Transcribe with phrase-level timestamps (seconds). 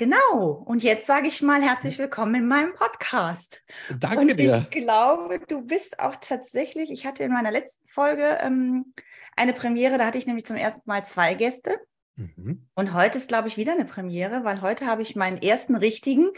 [0.00, 0.64] Genau.
[0.64, 3.62] Und jetzt sage ich mal herzlich willkommen in meinem Podcast.
[3.98, 4.66] Danke und dir.
[4.70, 8.94] ich glaube, du bist auch tatsächlich, ich hatte in meiner letzten Folge ähm,
[9.36, 11.78] eine Premiere, da hatte ich nämlich zum ersten Mal zwei Gäste.
[12.16, 12.66] Mhm.
[12.74, 16.30] Und heute ist, glaube ich, wieder eine Premiere, weil heute habe ich meinen ersten richtigen,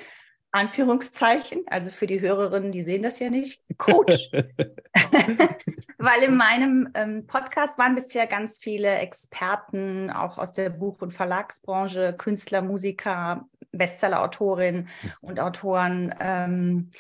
[0.53, 4.31] Anführungszeichen, also für die Hörerinnen, die sehen das ja nicht, Coach.
[5.99, 11.13] Weil in meinem ähm, Podcast waren bisher ganz viele Experten, auch aus der Buch- und
[11.13, 15.11] Verlagsbranche, Künstler, Musiker, Bestseller-Autorinnen mhm.
[15.21, 16.91] und Autoren, ähm,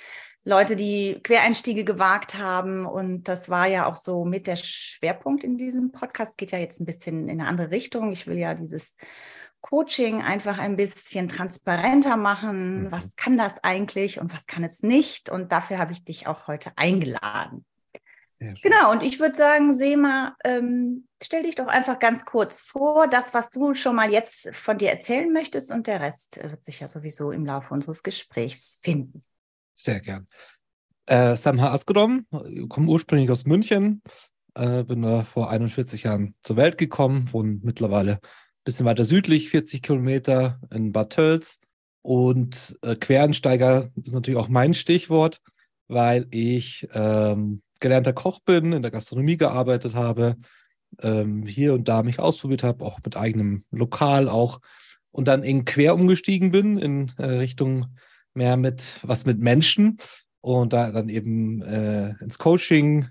[0.44, 2.84] Leute, die Quereinstiege gewagt haben.
[2.86, 6.36] Und das war ja auch so mit der Schwerpunkt in diesem Podcast.
[6.36, 8.10] Geht ja jetzt ein bisschen in eine andere Richtung.
[8.12, 8.96] Ich will ja dieses
[9.62, 12.84] Coaching einfach ein bisschen transparenter machen.
[12.84, 12.92] Mhm.
[12.92, 15.30] Was kann das eigentlich und was kann es nicht?
[15.30, 17.64] Und dafür habe ich dich auch heute eingeladen.
[18.62, 23.34] Genau, und ich würde sagen, Sema, ähm, stell dich doch einfach ganz kurz vor, das,
[23.34, 26.88] was du schon mal jetzt von dir erzählen möchtest, und der Rest wird sich ja
[26.88, 29.22] sowieso im Laufe unseres Gesprächs finden.
[29.76, 30.26] Sehr gern.
[31.06, 32.26] Äh, Samha Askodom,
[32.68, 34.02] komme ursprünglich aus München,
[34.54, 38.18] äh, bin da vor 41 Jahren zur Welt gekommen, wohne mittlerweile
[38.64, 41.58] bisschen weiter südlich, 40 Kilometer in Bad Tölz.
[42.02, 45.40] Und äh, Quereinsteiger ist natürlich auch mein Stichwort,
[45.88, 50.36] weil ich ähm, gelernter Koch bin, in der Gastronomie gearbeitet habe,
[51.00, 54.60] ähm, hier und da mich ausprobiert habe, auch mit eigenem Lokal auch.
[55.10, 57.86] Und dann in Quer umgestiegen bin in äh, Richtung
[58.34, 59.98] mehr mit was mit Menschen
[60.40, 63.08] und da dann eben äh, ins Coaching,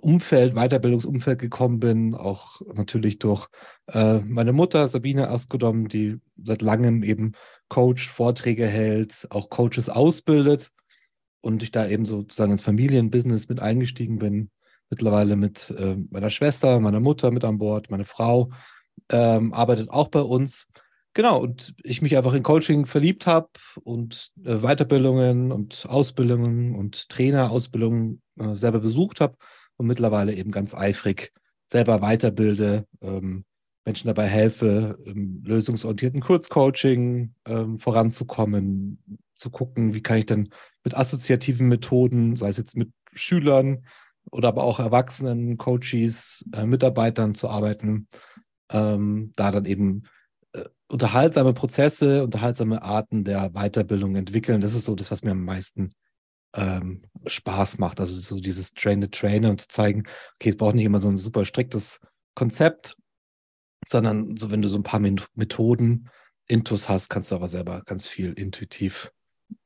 [0.00, 3.48] Umfeld, Weiterbildungsumfeld gekommen bin, auch natürlich durch
[3.88, 7.32] äh, meine Mutter Sabine Askodom, die seit langem eben
[7.68, 10.70] Coach, Vorträge hält, auch Coaches ausbildet
[11.40, 14.50] und ich da eben sozusagen ins Familienbusiness mit eingestiegen bin.
[14.90, 18.50] Mittlerweile mit äh, meiner Schwester, meiner Mutter mit an Bord, meine Frau
[19.10, 20.66] ähm, arbeitet auch bei uns.
[21.14, 23.48] Genau, und ich mich einfach in Coaching verliebt habe
[23.82, 29.36] und äh, Weiterbildungen und Ausbildungen und Trainerausbildungen äh, selber besucht habe
[29.76, 31.32] und mittlerweile eben ganz eifrig
[31.66, 33.44] selber weiterbilde, ähm,
[33.84, 39.02] Menschen dabei helfe, im lösungsorientierten Kurzcoaching ähm, voranzukommen,
[39.34, 40.50] zu gucken, wie kann ich denn
[40.84, 43.86] mit assoziativen Methoden, sei es jetzt mit Schülern
[44.30, 48.08] oder aber auch Erwachsenen, Coaches, äh, Mitarbeitern zu arbeiten,
[48.70, 50.04] ähm, da dann eben
[50.88, 54.60] unterhaltsame Prozesse, unterhaltsame Arten der Weiterbildung entwickeln.
[54.60, 55.92] Das ist so das, was mir am meisten
[56.54, 58.00] ähm, Spaß macht.
[58.00, 60.04] Also so dieses Train the Trainer und zu zeigen,
[60.36, 62.00] okay, es braucht nicht immer so ein super striktes
[62.34, 62.96] Konzept,
[63.86, 66.08] sondern so, wenn du so ein paar Methoden,
[66.46, 69.12] Intus hast, kannst du aber selber ganz viel intuitiv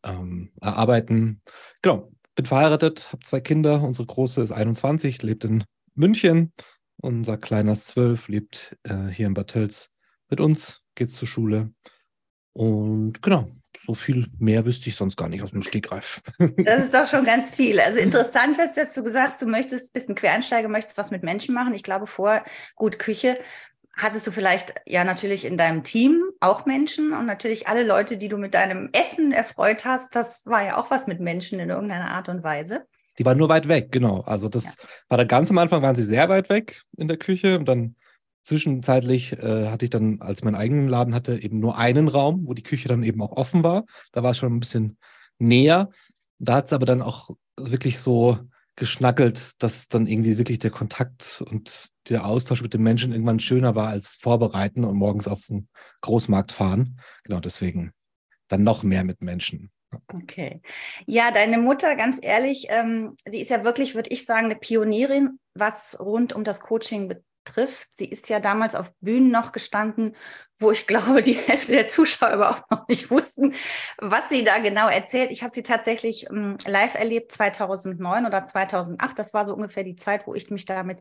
[0.03, 1.41] ähm, erarbeiten.
[1.81, 3.83] Genau, bin verheiratet, habe zwei Kinder.
[3.83, 5.65] Unsere große ist 21, lebt in
[5.95, 6.53] München.
[7.01, 9.92] Unser kleiner ist 12, lebt äh, hier in Bad Tölz
[10.33, 11.71] mit uns, geht zur Schule.
[12.55, 16.23] Und genau, so viel mehr wüsste ich sonst gar nicht aus dem Stegreif.
[16.65, 17.79] Das ist doch schon ganz viel.
[17.79, 21.23] Also interessant ist, dass du gesagt hast, du möchtest, bist ein Quereinsteiger, möchtest was mit
[21.23, 21.75] Menschen machen.
[21.75, 22.43] Ich glaube, vor
[22.75, 23.39] gut Küche
[23.95, 28.29] hattest du vielleicht ja natürlich in deinem Team auch Menschen und natürlich alle Leute, die
[28.29, 32.11] du mit deinem Essen erfreut hast, das war ja auch was mit Menschen in irgendeiner
[32.11, 32.87] Art und Weise.
[33.19, 34.23] Die waren nur weit weg, genau.
[34.23, 34.89] Also das ja.
[35.09, 37.97] war da ganz am Anfang waren sie sehr weit weg in der Küche und dann
[38.43, 42.55] zwischenzeitlich äh, hatte ich dann, als meinen eigenen Laden hatte, eben nur einen Raum, wo
[42.55, 43.85] die Küche dann eben auch offen war.
[44.13, 44.99] Da war es schon ein bisschen
[45.39, 45.91] näher.
[46.39, 48.39] Da hat es aber dann auch wirklich so
[48.77, 53.75] geschnackelt, dass dann irgendwie wirklich der Kontakt und der Austausch mit den Menschen irgendwann schöner
[53.75, 55.69] war als vorbereiten und morgens auf den
[56.01, 56.99] Großmarkt fahren.
[57.25, 57.93] Genau deswegen
[58.49, 59.71] dann noch mehr mit Menschen.
[60.09, 60.63] Okay.
[61.07, 65.39] Ja, deine Mutter, ganz ehrlich, ähm, die ist ja wirklich, würde ich sagen, eine Pionierin,
[65.55, 67.09] was rund um das Coaching
[67.45, 67.89] betrifft.
[67.93, 70.17] Sie ist ja damals auf Bühnen noch gestanden,
[70.59, 73.55] wo ich glaube, die Hälfte der Zuschauer überhaupt noch nicht wussten,
[73.99, 75.31] was sie da genau erzählt.
[75.31, 79.19] Ich habe sie tatsächlich ähm, live erlebt 2009 oder 2008.
[79.19, 81.01] Das war so ungefähr die Zeit, wo ich mich damit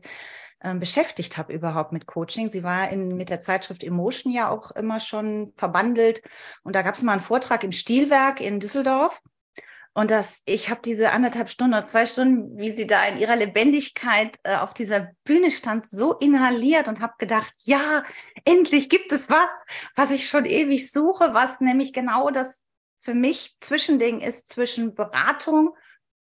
[0.62, 2.48] ähm, beschäftigt habe überhaupt mit Coaching.
[2.48, 6.22] Sie war in, mit der Zeitschrift Emotion ja auch immer schon verbandelt.
[6.62, 9.20] Und da gab es mal einen Vortrag im Stilwerk in Düsseldorf.
[9.94, 13.36] Und das, ich habe diese anderthalb Stunden oder zwei Stunden, wie sie da in ihrer
[13.36, 18.02] Lebendigkeit äh, auf dieser Bühne stand, so inhaliert und habe gedacht, ja,
[18.46, 19.50] endlich gibt es was,
[19.94, 22.64] was ich schon ewig suche, was nämlich genau das
[23.00, 25.76] für mich Zwischending ist zwischen Beratung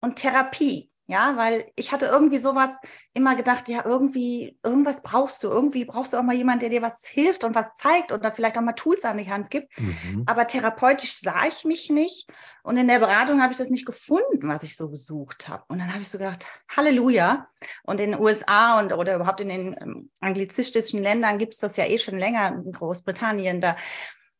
[0.00, 0.92] und Therapie.
[1.10, 2.70] Ja, weil ich hatte irgendwie sowas
[3.14, 5.48] immer gedacht, ja, irgendwie, irgendwas brauchst du.
[5.48, 8.58] Irgendwie brauchst du auch mal jemanden, der dir was hilft und was zeigt oder vielleicht
[8.58, 9.72] auch mal Tools an die Hand gibt.
[9.80, 10.24] Mhm.
[10.26, 12.28] Aber therapeutisch sah ich mich nicht.
[12.62, 15.64] Und in der Beratung habe ich das nicht gefunden, was ich so gesucht habe.
[15.68, 16.46] Und dann habe ich so gedacht,
[16.76, 17.48] Halleluja.
[17.84, 21.78] Und in den USA und oder überhaupt in den ähm, anglizistischen Ländern gibt es das
[21.78, 23.76] ja eh schon länger, in Großbritannien, da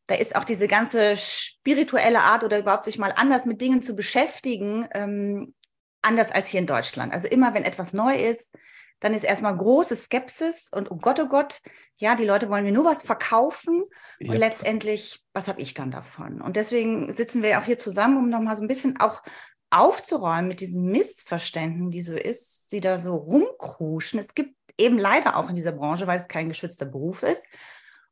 [0.05, 3.95] da ist auch diese ganze spirituelle Art oder überhaupt sich mal anders mit Dingen zu
[3.95, 5.53] beschäftigen, ähm,
[6.01, 7.13] anders als hier in Deutschland.
[7.13, 8.53] Also immer, wenn etwas neu ist,
[8.99, 11.61] dann ist erstmal große Skepsis und oh Gott, oh Gott,
[11.97, 13.83] ja, die Leute wollen mir nur was verkaufen
[14.19, 16.41] und letztendlich, was habe ich dann davon?
[16.41, 19.21] Und deswegen sitzen wir auch hier zusammen, um nochmal so ein bisschen auch
[19.69, 24.19] aufzuräumen mit diesen Missverständen, die so ist, die da so rumkruschen.
[24.19, 27.43] Es gibt eben leider auch in dieser Branche, weil es kein geschützter Beruf ist,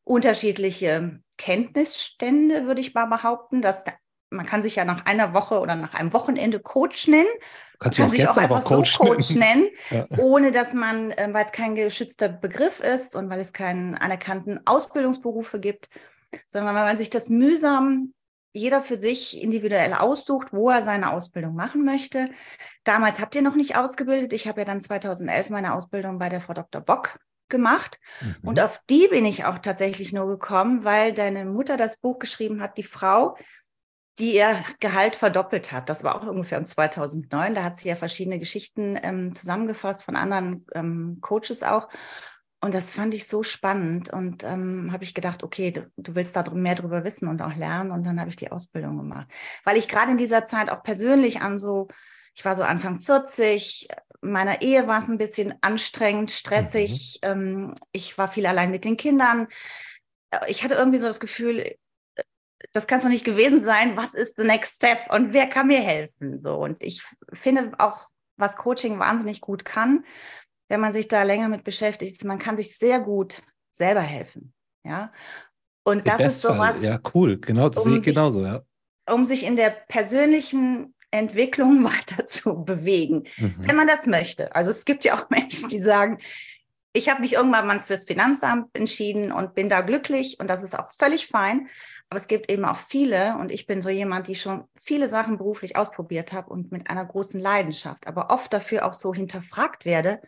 [0.04, 3.94] unterschiedliche Kenntnisstände, würde ich mal behaupten, dass da,
[4.29, 7.27] man kann sich ja nach einer Woche oder nach einem Wochenende Coach nennen.
[7.79, 10.07] Kannst kann sich auch einfach Coach so Coach nennen, ja.
[10.18, 14.59] ohne dass man, äh, weil es kein geschützter Begriff ist und weil es keinen anerkannten
[14.65, 15.89] Ausbildungsberufe gibt,
[16.47, 18.13] sondern weil man sich das mühsam
[18.53, 22.31] jeder für sich individuell aussucht, wo er seine Ausbildung machen möchte.
[22.83, 24.33] Damals habt ihr noch nicht ausgebildet.
[24.33, 26.81] Ich habe ja dann 2011 meine Ausbildung bei der Frau Dr.
[26.81, 27.19] Bock
[27.50, 28.00] gemacht.
[28.21, 28.35] Mhm.
[28.50, 32.62] Und auf die bin ich auch tatsächlich nur gekommen, weil deine Mutter das Buch geschrieben
[32.62, 33.38] hat, die Frau,
[34.19, 35.89] die ihr Gehalt verdoppelt hat.
[35.89, 37.53] Das war auch ungefähr um 2009.
[37.53, 41.87] Da hat sie ja verschiedene Geschichten ähm, zusammengefasst von anderen ähm, Coaches auch.
[42.59, 46.35] Und das fand ich so spannend und ähm, habe ich gedacht, okay, du, du willst
[46.35, 47.91] da mehr darüber wissen und auch lernen.
[47.91, 49.27] Und dann habe ich die Ausbildung gemacht.
[49.63, 51.87] Weil ich gerade in dieser Zeit auch persönlich an so,
[52.33, 53.87] ich war so Anfang 40,
[54.21, 57.19] meiner Ehe war es ein bisschen anstrengend, stressig.
[57.23, 57.29] Mhm.
[57.29, 59.47] Ähm, ich war viel allein mit den Kindern.
[60.47, 61.77] Ich hatte irgendwie so das Gefühl,
[62.73, 63.97] das kann es doch nicht gewesen sein.
[63.97, 66.37] Was ist the next step und wer kann mir helfen?
[66.37, 67.03] So und ich
[67.33, 70.05] finde auch, was Coaching wahnsinnig gut kann,
[70.69, 73.41] wenn man sich da länger mit beschäftigt, ist, man kann sich sehr gut
[73.71, 74.53] selber helfen.
[74.83, 75.11] Ja.
[75.83, 76.75] Und das ist sowas.
[76.81, 77.39] Ja, cool.
[77.39, 78.61] Genau, das um sehe ich genauso, ja.
[79.09, 83.55] Um sich in der persönlichen Entwicklung weiter zu bewegen, mhm.
[83.59, 84.53] wenn man das möchte.
[84.53, 86.19] Also es gibt ja auch Menschen, die sagen,
[86.93, 90.77] ich habe mich irgendwann mal fürs Finanzamt entschieden und bin da glücklich und das ist
[90.77, 91.67] auch völlig fein.
[92.09, 95.38] Aber es gibt eben auch viele und ich bin so jemand, die schon viele Sachen
[95.38, 100.21] beruflich ausprobiert habe und mit einer großen Leidenschaft, aber oft dafür auch so hinterfragt werde,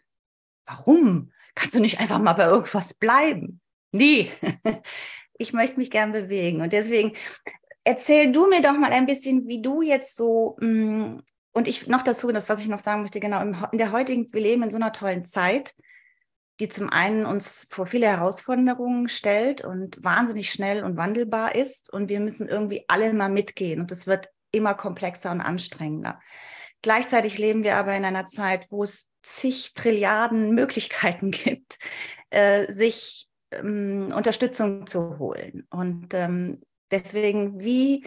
[0.66, 1.32] warum?
[1.56, 3.62] Kannst du nicht einfach mal bei irgendwas bleiben?
[3.92, 4.32] Nee,
[5.38, 6.62] ich möchte mich gern bewegen.
[6.62, 7.14] Und deswegen
[7.86, 11.20] erzähl du mir doch mal ein bisschen, wie du jetzt so, mm,
[11.54, 14.42] und ich noch dazu, das, was ich noch sagen möchte, genau, in der heutigen, wir
[14.42, 15.76] leben in so einer tollen Zeit,
[16.60, 21.92] die zum einen uns vor viele Herausforderungen stellt und wahnsinnig schnell und wandelbar ist.
[21.92, 23.80] Und wir müssen irgendwie alle mal mitgehen.
[23.80, 26.20] Und es wird immer komplexer und anstrengender.
[26.82, 31.78] Gleichzeitig leben wir aber in einer Zeit, wo es zig Trilliarden Möglichkeiten gibt,
[32.30, 35.66] äh, sich ähm, Unterstützung zu holen.
[35.70, 36.62] Und ähm,
[36.92, 38.06] deswegen, wie,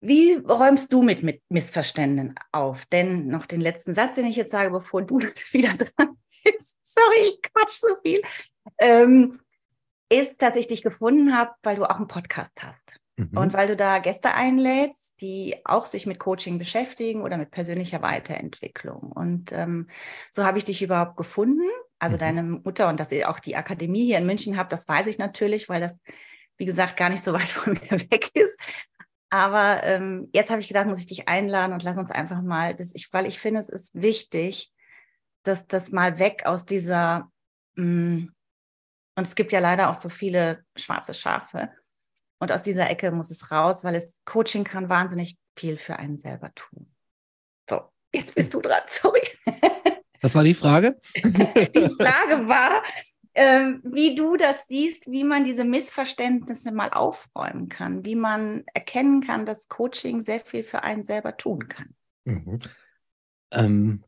[0.00, 2.86] wie räumst du mit, mit Missverständnissen auf?
[2.86, 5.18] Denn noch den letzten Satz, den ich jetzt sage, bevor du
[5.52, 8.22] wieder dran bist, sorry, ich quatsch so viel,
[8.78, 9.40] ähm,
[10.08, 13.00] ist, dass ich dich gefunden habe, weil du auch einen Podcast hast.
[13.16, 13.36] Mhm.
[13.36, 18.02] Und weil du da Gäste einlädst, die auch sich mit Coaching beschäftigen oder mit persönlicher
[18.02, 19.12] Weiterentwicklung.
[19.12, 19.88] Und ähm,
[20.30, 21.68] so habe ich dich überhaupt gefunden.
[21.98, 22.20] Also mhm.
[22.20, 25.18] deine Mutter und dass ihr auch die Akademie hier in München habt, das weiß ich
[25.18, 25.98] natürlich, weil das,
[26.56, 28.58] wie gesagt, gar nicht so weit von mir weg ist.
[29.30, 32.74] Aber ähm, jetzt habe ich gedacht, muss ich dich einladen und lass uns einfach mal,
[32.74, 34.70] das, ich, weil ich finde, es ist wichtig,
[35.42, 37.30] dass das mal weg aus dieser,
[37.76, 38.32] mh, mm,
[39.14, 41.70] und es gibt ja leider auch so viele schwarze Schafe,
[42.42, 46.18] und aus dieser Ecke muss es raus, weil es Coaching kann wahnsinnig viel für einen
[46.18, 46.92] selber tun.
[47.70, 47.82] So,
[48.12, 49.20] jetzt bist du dran, sorry.
[50.20, 50.98] Was war die Frage?
[51.14, 52.82] die Frage war,
[53.34, 59.20] äh, wie du das siehst, wie man diese Missverständnisse mal aufräumen kann, wie man erkennen
[59.20, 61.94] kann, dass Coaching sehr viel für einen selber tun kann.
[62.24, 62.58] Mhm.
[63.52, 64.04] Ähm,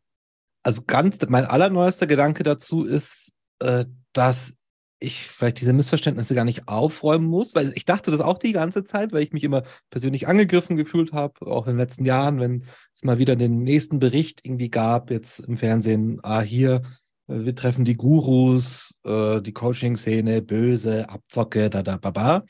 [0.64, 4.54] also ganz, mein allerneuester Gedanke dazu ist, äh, dass
[4.98, 8.84] ich vielleicht diese Missverständnisse gar nicht aufräumen muss, weil ich dachte das auch die ganze
[8.84, 12.64] Zeit, weil ich mich immer persönlich angegriffen gefühlt habe, auch in den letzten Jahren, wenn
[12.94, 16.82] es mal wieder den nächsten Bericht irgendwie gab, jetzt im Fernsehen, ah, hier,
[17.28, 22.44] äh, wir treffen die Gurus, äh, die Coaching-Szene, böse, Abzocke, da, da, baba.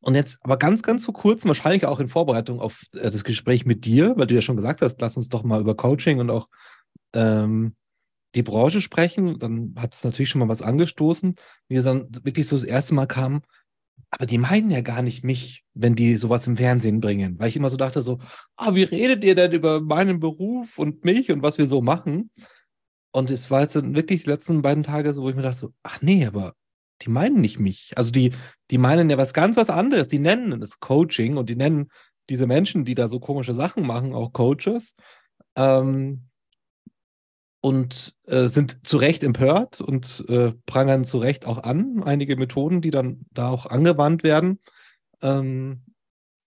[0.00, 3.84] Und jetzt aber ganz, ganz vor kurzem, wahrscheinlich auch in Vorbereitung auf das Gespräch mit
[3.84, 6.48] dir, weil du ja schon gesagt hast, lass uns doch mal über Coaching und auch
[7.14, 7.74] ähm,
[8.34, 11.34] die Branche sprechen, dann hat es natürlich schon mal was angestoßen,
[11.68, 13.42] wie es dann wirklich so das erste Mal kam,
[14.10, 17.56] aber die meinen ja gar nicht mich, wenn die sowas im Fernsehen bringen, weil ich
[17.56, 18.18] immer so dachte so,
[18.56, 22.30] ah, wie redet ihr denn über meinen Beruf und mich und was wir so machen?
[23.12, 25.72] Und es war jetzt wirklich die letzten beiden Tage so, wo ich mir dachte so,
[25.82, 26.54] ach nee, aber
[27.02, 27.92] die meinen nicht mich.
[27.96, 28.32] Also die,
[28.70, 30.08] die meinen ja was ganz was anderes.
[30.08, 31.88] Die nennen es Coaching und die nennen
[32.30, 34.94] diese Menschen, die da so komische Sachen machen, auch Coaches.
[35.56, 36.28] Ähm,
[37.60, 42.80] und äh, sind zu Recht empört und äh, prangern zu Recht auch an, einige Methoden,
[42.80, 44.60] die dann da auch angewandt werden.
[45.22, 45.82] ähm,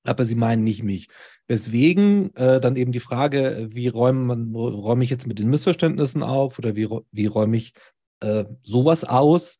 [0.04, 1.10] aber sie meinen nicht mich.
[1.48, 6.58] Weswegen äh, dann eben die Frage, wie räume, räume ich jetzt mit den Missverständnissen auf
[6.60, 7.74] oder wie, wie räume ich
[8.22, 9.60] äh, sowas aus?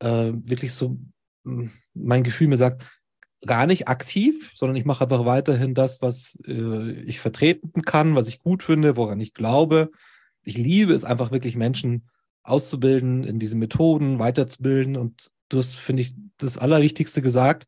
[0.00, 0.98] Äh, wirklich so,
[1.44, 2.84] hm, mein Gefühl mir sagt,
[3.46, 8.28] gar nicht aktiv, sondern ich mache einfach weiterhin das, was äh, ich vertreten kann, was
[8.28, 9.90] ich gut finde, woran ich glaube.
[10.44, 12.08] Ich liebe es einfach wirklich, Menschen
[12.42, 14.96] auszubilden, in diesen Methoden weiterzubilden.
[14.96, 17.66] Und du hast, finde ich, das Allerwichtigste gesagt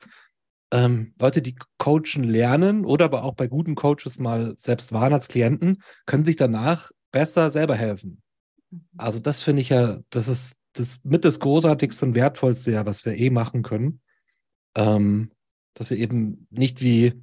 [0.72, 5.28] ähm, Leute, die coachen lernen oder aber auch bei guten Coaches mal selbst waren als
[5.28, 8.22] Klienten, können sich danach besser selber helfen.
[8.70, 8.80] Mhm.
[8.96, 13.04] Also das finde ich ja, das ist das mit das Großartigste und Wertvollste ja, was
[13.04, 14.00] wir eh machen können.
[14.74, 15.30] Ähm,
[15.74, 17.22] dass wir eben nicht wie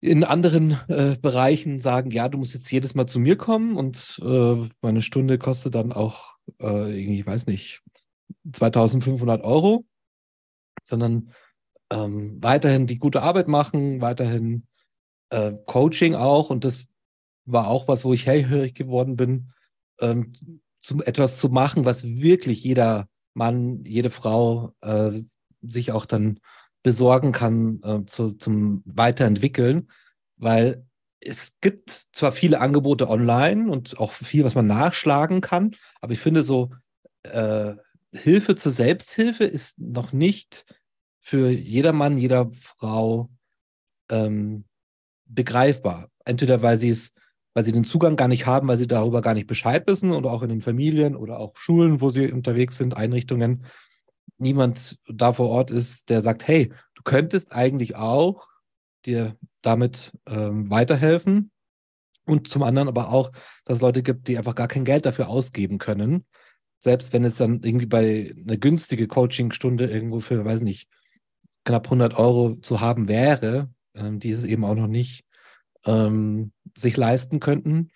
[0.00, 4.20] in anderen äh, Bereichen sagen, ja, du musst jetzt jedes Mal zu mir kommen und
[4.24, 7.82] äh, meine Stunde kostet dann auch äh, irgendwie, ich weiß nicht,
[8.52, 9.84] 2500 Euro,
[10.84, 11.32] sondern
[11.92, 14.66] ähm, weiterhin die gute Arbeit machen, weiterhin
[15.30, 16.48] äh, Coaching auch.
[16.48, 16.86] Und das
[17.44, 19.52] war auch was, wo ich hellhörig geworden bin,
[20.00, 20.32] ähm,
[20.78, 25.20] zum, etwas zu machen, was wirklich jeder Mann, jede Frau äh,
[25.60, 26.40] sich auch dann
[26.82, 29.90] besorgen kann äh, zu, zum Weiterentwickeln,
[30.36, 30.84] weil
[31.20, 36.20] es gibt zwar viele Angebote online und auch viel, was man nachschlagen kann, aber ich
[36.20, 36.70] finde so
[37.24, 37.74] äh,
[38.12, 40.64] Hilfe zur Selbsthilfe ist noch nicht
[41.20, 43.30] für jedermann, jeder Frau
[44.10, 44.64] ähm,
[45.26, 46.08] begreifbar.
[46.24, 47.12] Entweder weil sie es,
[47.54, 50.32] weil sie den Zugang gar nicht haben, weil sie darüber gar nicht Bescheid wissen oder
[50.32, 53.64] auch in den Familien oder auch Schulen, wo sie unterwegs sind, Einrichtungen,
[54.38, 58.48] niemand da vor Ort ist, der sagt, hey, du könntest eigentlich auch
[59.06, 61.50] dir damit ähm, weiterhelfen.
[62.26, 63.32] Und zum anderen aber auch,
[63.64, 66.26] dass es Leute gibt, die einfach gar kein Geld dafür ausgeben können.
[66.78, 70.88] Selbst wenn es dann irgendwie bei einer günstigen Coachingstunde irgendwo für, weiß nicht,
[71.64, 75.24] knapp 100 Euro zu haben wäre, ähm, die es eben auch noch nicht
[75.84, 77.90] ähm, sich leisten könnten.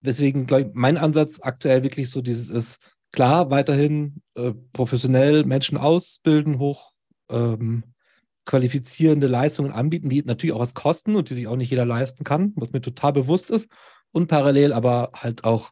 [0.00, 2.80] Deswegen, glaube ich, mein Ansatz aktuell wirklich so dieses ist,
[3.12, 6.92] klar, weiterhin äh, professionell Menschen ausbilden, hoch
[7.30, 7.84] ähm,
[8.44, 12.24] qualifizierende Leistungen anbieten, die natürlich auch was kosten und die sich auch nicht jeder leisten
[12.24, 13.68] kann, was mir total bewusst ist.
[14.10, 15.70] Und parallel aber halt auch,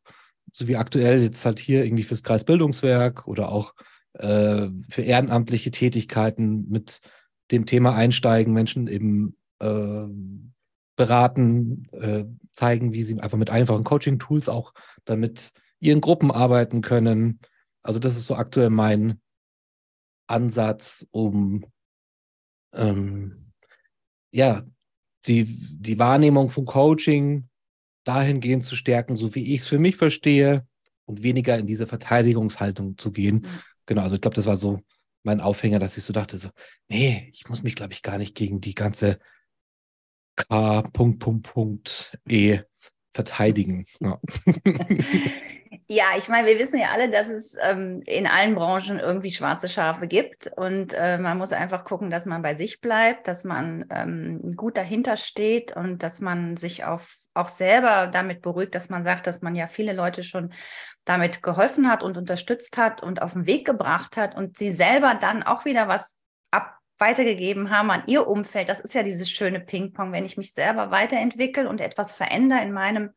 [0.52, 3.74] so wie aktuell jetzt halt hier irgendwie fürs Kreisbildungswerk oder auch
[4.12, 7.00] äh, für ehrenamtliche Tätigkeiten mit
[7.50, 10.06] dem Thema einsteigen, Menschen eben äh,
[10.96, 14.72] beraten, äh, zeigen, wie sie einfach mit einfachen Coaching-Tools auch
[15.04, 17.40] damit ihren Gruppen arbeiten können.
[17.82, 19.20] Also das ist so aktuell mein
[20.26, 21.64] Ansatz, um
[22.72, 23.52] ähm,
[24.32, 24.62] ja,
[25.26, 27.48] die, die Wahrnehmung von Coaching
[28.04, 30.66] dahingehend zu stärken, so wie ich es für mich verstehe,
[31.04, 33.60] und weniger in diese Verteidigungshaltung zu gehen, mhm.
[33.86, 34.80] Genau, also ich glaube, das war so
[35.22, 36.50] mein Aufhänger, dass ich so dachte, so,
[36.88, 39.18] nee, ich muss mich, glaube ich, gar nicht gegen die ganze
[40.36, 40.82] K.
[40.82, 42.60] Punkt, Punkt, Punkt, E
[43.14, 43.86] verteidigen.
[44.00, 44.20] Ja.
[45.88, 49.68] ja, ich meine, wir wissen ja alle, dass es ähm, in allen Branchen irgendwie schwarze
[49.68, 53.84] Schafe gibt und äh, man muss einfach gucken, dass man bei sich bleibt, dass man
[53.90, 59.04] ähm, gut dahinter steht und dass man sich auf, auch selber damit beruhigt, dass man
[59.04, 60.52] sagt, dass man ja viele Leute schon
[61.04, 65.14] damit geholfen hat und unterstützt hat und auf den Weg gebracht hat und sie selber
[65.14, 66.18] dann auch wieder was
[66.50, 68.68] ab weitergegeben haben an ihr Umfeld.
[68.68, 72.72] Das ist ja dieses schöne Ping-Pong, wenn ich mich selber weiterentwickle und etwas verändere in
[72.72, 73.10] meinem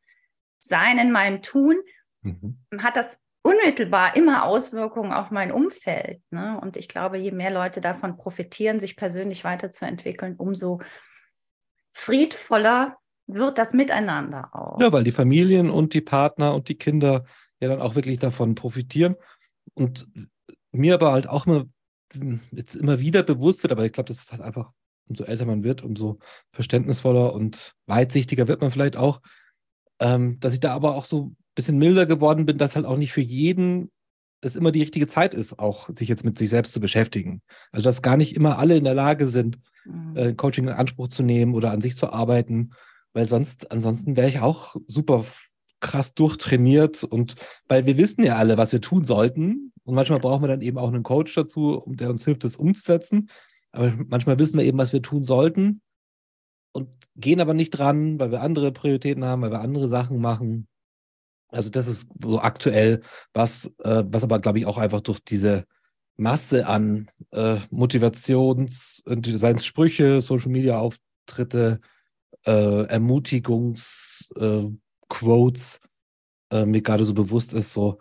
[0.61, 1.81] Sein, in meinem Tun,
[2.21, 2.57] mhm.
[2.77, 6.21] hat das unmittelbar immer Auswirkungen auf mein Umfeld.
[6.29, 6.59] Ne?
[6.61, 10.81] Und ich glaube, je mehr Leute davon profitieren, sich persönlich weiterzuentwickeln, umso
[11.91, 12.97] friedvoller
[13.27, 14.79] wird das Miteinander auch.
[14.79, 17.25] Ja, weil die Familien und die Partner und die Kinder
[17.59, 19.15] ja dann auch wirklich davon profitieren.
[19.73, 20.07] Und
[20.71, 21.65] mir aber halt auch immer,
[22.51, 24.71] jetzt immer wieder bewusst wird, aber ich glaube, das ist halt einfach,
[25.07, 26.19] umso älter man wird, umso
[26.51, 29.21] verständnisvoller und weitsichtiger wird man vielleicht auch,
[29.99, 33.11] ähm, dass ich da aber auch so bisschen milder geworden bin, dass halt auch nicht
[33.11, 33.91] für jeden
[34.41, 37.41] es immer die richtige Zeit ist, auch sich jetzt mit sich selbst zu beschäftigen.
[37.73, 40.15] Also dass gar nicht immer alle in der Lage sind, mhm.
[40.15, 42.71] äh, Coaching in Anspruch zu nehmen oder an sich zu arbeiten,
[43.11, 45.25] weil sonst, ansonsten wäre ich auch super
[45.81, 47.35] krass durchtrainiert und
[47.67, 49.73] weil wir wissen ja alle, was wir tun sollten.
[49.83, 53.29] Und manchmal brauchen wir dann eben auch einen Coach dazu, der uns hilft, das umzusetzen.
[53.71, 55.81] Aber manchmal wissen wir eben, was wir tun sollten
[56.71, 60.67] und gehen aber nicht dran, weil wir andere Prioritäten haben, weil wir andere Sachen machen.
[61.49, 63.01] Also das ist so aktuell
[63.33, 65.65] was, äh, was aber, glaube ich, auch einfach durch diese
[66.15, 69.25] Masse an äh, Motivations- und
[69.63, 71.79] Sprüche, Social-Media-Auftritte,
[72.45, 72.95] äh,
[74.35, 74.63] äh,
[75.07, 75.79] Quotes
[76.51, 77.99] äh, mir gerade so bewusst ist, so,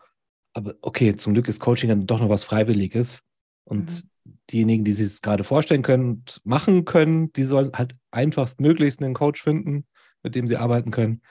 [0.52, 3.22] aber okay, zum Glück ist Coaching dann doch noch was Freiwilliges.
[3.64, 4.38] Und mhm.
[4.50, 9.14] diejenigen, die sich es gerade vorstellen können und machen können, die sollen halt einfachstmöglichst einen
[9.14, 9.86] Coach finden,
[10.22, 11.22] mit dem sie arbeiten können.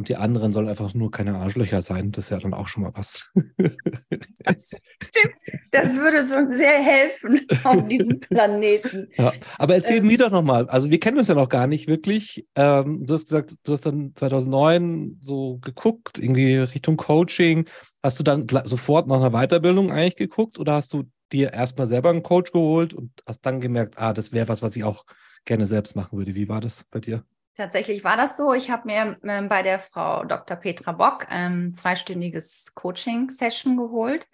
[0.00, 2.10] Und die anderen sollen einfach nur keine Arschlöcher sein.
[2.10, 3.30] Das ist ja dann auch schon mal was.
[4.42, 5.34] Das stimmt.
[5.72, 9.08] Das würde so sehr helfen auf diesem Planeten.
[9.18, 10.66] Ja, aber erzähl ähm, mir doch nochmal.
[10.70, 12.46] Also, wir kennen uns ja noch gar nicht wirklich.
[12.54, 17.66] Ähm, du hast gesagt, du hast dann 2009 so geguckt, irgendwie Richtung Coaching.
[18.02, 22.08] Hast du dann sofort nach einer Weiterbildung eigentlich geguckt oder hast du dir erstmal selber
[22.08, 25.04] einen Coach geholt und hast dann gemerkt, ah, das wäre was, was ich auch
[25.44, 26.34] gerne selbst machen würde?
[26.34, 27.22] Wie war das bei dir?
[27.56, 28.54] Tatsächlich war das so.
[28.54, 30.56] Ich habe mir ähm, bei der Frau Dr.
[30.56, 34.28] Petra Bock ein ähm, zweistündiges Coaching-Session geholt.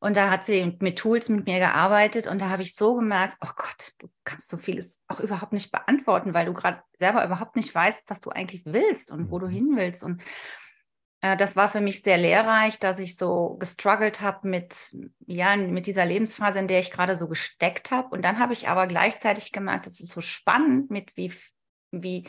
[0.00, 3.36] Und da hat sie mit Tools mit mir gearbeitet und da habe ich so gemerkt,
[3.42, 7.54] oh Gott, du kannst so vieles auch überhaupt nicht beantworten, weil du gerade selber überhaupt
[7.54, 9.50] nicht weißt, was du eigentlich willst und wo du mhm.
[9.50, 10.02] hin willst.
[10.02, 10.22] Und
[11.20, 15.84] äh, das war für mich sehr lehrreich, dass ich so gestruggelt habe mit, ja, mit
[15.84, 18.08] dieser Lebensphase, in der ich gerade so gesteckt habe.
[18.08, 21.30] Und dann habe ich aber gleichzeitig gemerkt, es ist so spannend, mit wie
[21.90, 22.28] wie,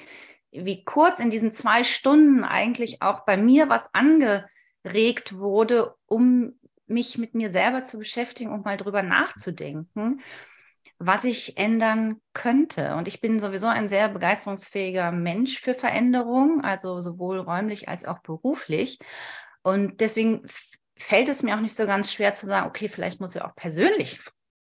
[0.52, 7.18] wie kurz in diesen zwei Stunden eigentlich auch bei mir was angeregt wurde, um mich
[7.18, 10.22] mit mir selber zu beschäftigen und mal drüber nachzudenken,
[11.00, 12.96] was ich ändern könnte.
[12.96, 18.20] Und ich bin sowieso ein sehr begeisterungsfähiger Mensch für Veränderung, also sowohl räumlich als auch
[18.20, 19.00] beruflich.
[19.64, 20.44] Und deswegen
[20.98, 23.56] fällt es mir auch nicht so ganz schwer zu sagen, okay, vielleicht muss ich auch
[23.56, 24.20] persönlich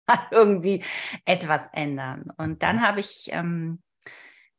[0.32, 0.84] irgendwie
[1.26, 2.32] etwas ändern.
[2.38, 3.83] Und dann habe ich ähm,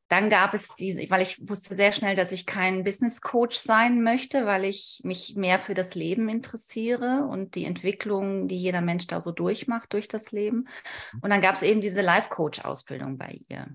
[0.09, 4.03] dann gab es diese, weil ich wusste sehr schnell, dass ich kein Business Coach sein
[4.03, 9.07] möchte, weil ich mich mehr für das Leben interessiere und die Entwicklung, die jeder Mensch
[9.07, 10.69] da so durchmacht durch das Leben.
[11.13, 11.21] Mhm.
[11.23, 13.67] Und dann gab es eben diese Life Coach Ausbildung bei ihr.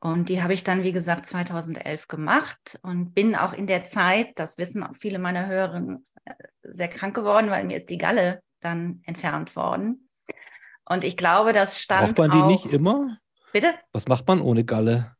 [0.00, 4.38] Und die habe ich dann, wie gesagt, 2011 gemacht und bin auch in der Zeit,
[4.38, 8.42] das wissen auch viele meiner Hörerinnen, äh, sehr krank geworden, weil mir ist die Galle
[8.60, 10.08] dann entfernt worden.
[10.84, 12.14] Und ich glaube, das stand.
[12.14, 13.18] Braucht man die auch, nicht immer?
[13.52, 13.74] Bitte?
[13.92, 15.16] Was macht man ohne Galle?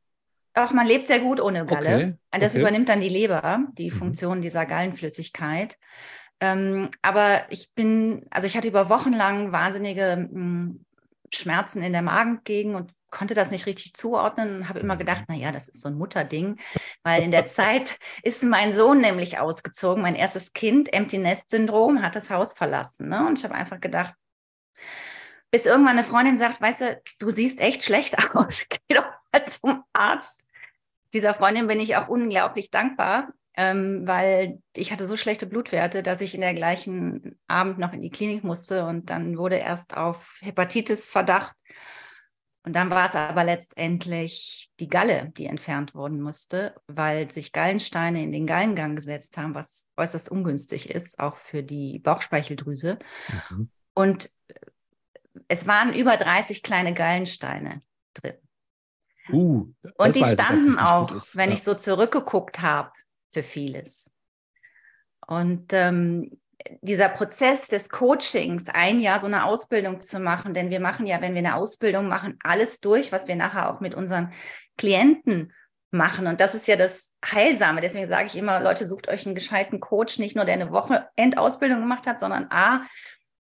[0.54, 2.16] Ach, man lebt sehr gut ohne Galle.
[2.30, 2.62] Okay, das okay.
[2.62, 3.96] übernimmt dann die Leber, die mhm.
[3.96, 5.78] Funktion dieser Gallenflüssigkeit.
[6.40, 10.84] Ähm, aber ich bin, also ich hatte über Wochen lang wahnsinnige mh, hm,
[11.32, 15.00] Schmerzen in der Magengegend und konnte das nicht richtig zuordnen und habe immer mhm.
[15.00, 16.58] gedacht, naja, das ist so ein Mutterding,
[17.02, 22.02] weil in der Zeit ist mein Sohn nämlich ausgezogen, mein erstes Kind, Empty Nest Syndrom,
[22.02, 23.08] hat das Haus verlassen.
[23.08, 23.26] Ne?
[23.26, 24.14] Und ich habe einfach gedacht,
[25.50, 29.06] bis irgendwann eine Freundin sagt, weißt du, du siehst echt schlecht aus, geh doch
[29.46, 30.44] zum Arzt
[31.12, 36.20] dieser Freundin bin ich auch unglaublich dankbar, ähm, weil ich hatte so schlechte Blutwerte, dass
[36.20, 40.38] ich in der gleichen Abend noch in die Klinik musste und dann wurde erst auf
[40.40, 41.54] Hepatitis Verdacht.
[42.64, 48.22] Und dann war es aber letztendlich die Galle, die entfernt worden musste, weil sich Gallensteine
[48.22, 52.98] in den Gallengang gesetzt haben, was äußerst ungünstig ist, auch für die Bauchspeicheldrüse.
[53.48, 53.70] Mhm.
[53.94, 54.30] Und
[55.48, 57.80] es waren über 30 kleine Gallensteine
[58.12, 58.34] drin.
[59.30, 61.54] Uh, und die standen auch, wenn ja.
[61.54, 62.92] ich so zurückgeguckt habe,
[63.30, 64.10] für vieles.
[65.26, 66.38] Und ähm,
[66.80, 71.20] dieser Prozess des Coachings, ein Jahr so eine Ausbildung zu machen, denn wir machen ja,
[71.20, 74.32] wenn wir eine Ausbildung machen, alles durch, was wir nachher auch mit unseren
[74.76, 75.52] Klienten
[75.90, 76.26] machen.
[76.26, 77.80] Und das ist ja das Heilsame.
[77.80, 81.08] Deswegen sage ich immer, Leute, sucht euch einen gescheiten Coach, nicht nur der eine Woche
[81.16, 82.82] Endausbildung gemacht hat, sondern A,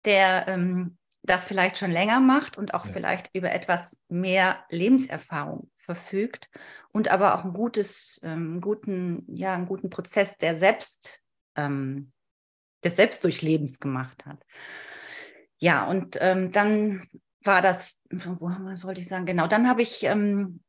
[0.05, 2.91] der ähm, das vielleicht schon länger macht und auch ja.
[2.91, 6.49] vielleicht über etwas mehr Lebenserfahrung verfügt
[6.91, 11.21] und aber auch ein gutes, ähm, guten, ja, einen guten Prozess der Selbst,
[11.55, 12.11] ähm,
[12.83, 14.43] des Selbstdurchlebens gemacht hat.
[15.57, 17.07] Ja, und ähm, dann
[17.41, 19.25] war das, wo was wollte ich sagen?
[19.25, 20.61] Genau, dann habe ich ähm,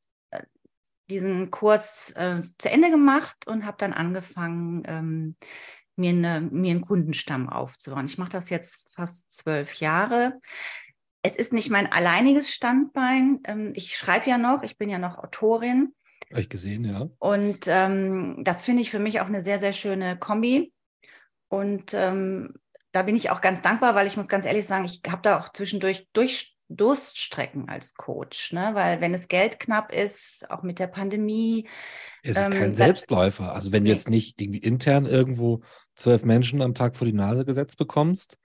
[1.10, 5.36] diesen Kurs äh, zu Ende gemacht und habe dann angefangen, ähm,
[5.96, 8.06] mir, eine, mir einen Kundenstamm aufzubauen.
[8.06, 10.40] Ich mache das jetzt fast zwölf Jahre.
[11.22, 13.40] Es ist nicht mein alleiniges Standbein.
[13.46, 15.94] Ähm, ich schreibe ja noch, ich bin ja noch Autorin.
[16.30, 17.08] Habe ich gesehen, ja.
[17.18, 20.72] Und ähm, das finde ich für mich auch eine sehr, sehr schöne Kombi.
[21.48, 22.54] Und ähm,
[22.92, 25.38] da bin ich auch ganz dankbar, weil ich muss ganz ehrlich sagen, ich habe da
[25.38, 28.70] auch zwischendurch durch Durststrecken als Coach, ne?
[28.72, 31.68] weil wenn es Geld knapp ist, auch mit der Pandemie.
[32.22, 33.54] Es ist ähm, kein Selbstläufer.
[33.54, 33.90] Also wenn nee.
[33.90, 35.62] jetzt nicht irgendwie intern irgendwo
[35.94, 38.38] zwölf Menschen am Tag vor die Nase gesetzt bekommst,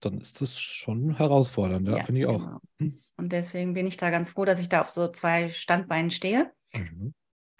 [0.00, 2.60] dann ist das schon herausfordernd, ja, ja finde ich auch.
[2.78, 2.94] Genau.
[3.16, 6.52] Und deswegen bin ich da ganz froh, dass ich da auf so zwei Standbeinen stehe.
[6.74, 7.14] Mhm.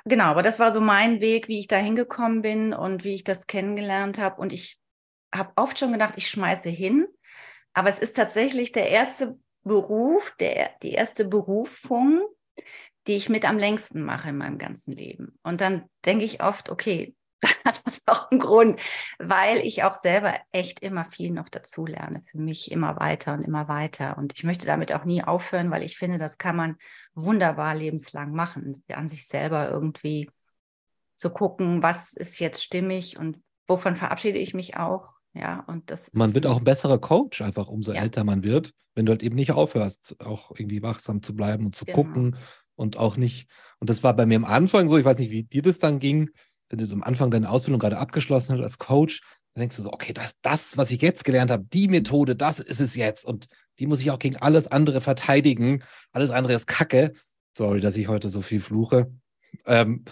[0.05, 3.25] Genau, aber das war so mein Weg, wie ich da hingekommen bin und wie ich
[3.25, 4.40] das kennengelernt habe.
[4.40, 4.79] Und ich
[5.35, 7.07] habe oft schon gedacht, ich schmeiße hin.
[7.72, 12.22] Aber es ist tatsächlich der erste Beruf, der, die erste Berufung,
[13.07, 15.38] die ich mit am längsten mache in meinem ganzen Leben.
[15.42, 17.14] Und dann denke ich oft, okay,
[17.64, 18.81] das auch einen Grund,
[19.18, 22.22] weil ich auch selber echt immer viel noch dazu lerne.
[22.31, 24.16] Für mich immer weiter und immer weiter.
[24.18, 26.77] Und ich möchte damit auch nie aufhören, weil ich finde, das kann man
[27.14, 30.31] wunderbar lebenslang machen, an sich selber irgendwie
[31.16, 35.11] zu gucken, was ist jetzt stimmig und wovon verabschiede ich mich auch.
[35.35, 38.01] Ja, und das Man wird auch ein besserer Coach, einfach umso ja.
[38.01, 41.77] älter man wird, wenn du halt eben nicht aufhörst, auch irgendwie wachsam zu bleiben und
[41.77, 41.96] zu genau.
[41.96, 42.37] gucken
[42.75, 43.49] und auch nicht.
[43.79, 45.99] Und das war bei mir am Anfang so, ich weiß nicht, wie dir das dann
[45.99, 46.31] ging
[46.68, 49.20] wenn du so am Anfang deine Ausbildung gerade abgeschlossen hast als Coach,
[49.55, 52.61] dann denkst du so, okay, das, das, was ich jetzt gelernt habe, die Methode, das
[52.61, 53.24] ist es jetzt.
[53.24, 53.48] Und
[53.79, 55.83] die muss ich auch gegen alles andere verteidigen.
[56.12, 57.12] Alles andere ist Kacke.
[57.57, 59.11] Sorry, dass ich heute so viel fluche.
[59.64, 60.05] Ähm,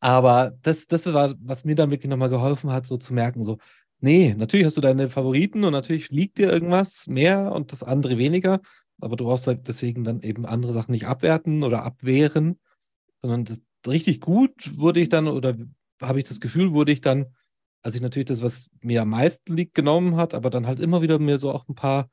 [0.00, 3.58] aber das, das war, was mir dann wirklich nochmal geholfen hat, so zu merken, so,
[4.00, 8.18] nee, natürlich hast du deine Favoriten und natürlich liegt dir irgendwas mehr und das andere
[8.18, 8.60] weniger.
[9.00, 12.58] Aber du brauchst halt deswegen dann eben andere Sachen nicht abwerten oder abwehren,
[13.22, 15.56] sondern das, richtig gut wurde ich dann oder
[16.02, 17.26] habe ich das Gefühl, wurde ich dann,
[17.82, 21.02] als ich natürlich das, was mir am meisten liegt, genommen hat, aber dann halt immer
[21.02, 22.10] wieder mir so auch ein paar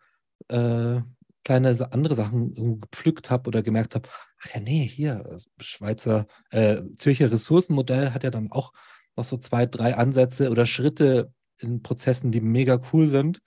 [0.47, 1.01] äh,
[1.43, 4.09] kleine andere Sachen gepflückt habe oder gemerkt habe,
[4.41, 8.73] ach ja, nee, hier, Schweizer, äh, Zürcher Ressourcenmodell hat ja dann auch
[9.15, 13.41] noch so zwei, drei Ansätze oder Schritte in Prozessen, die mega cool sind.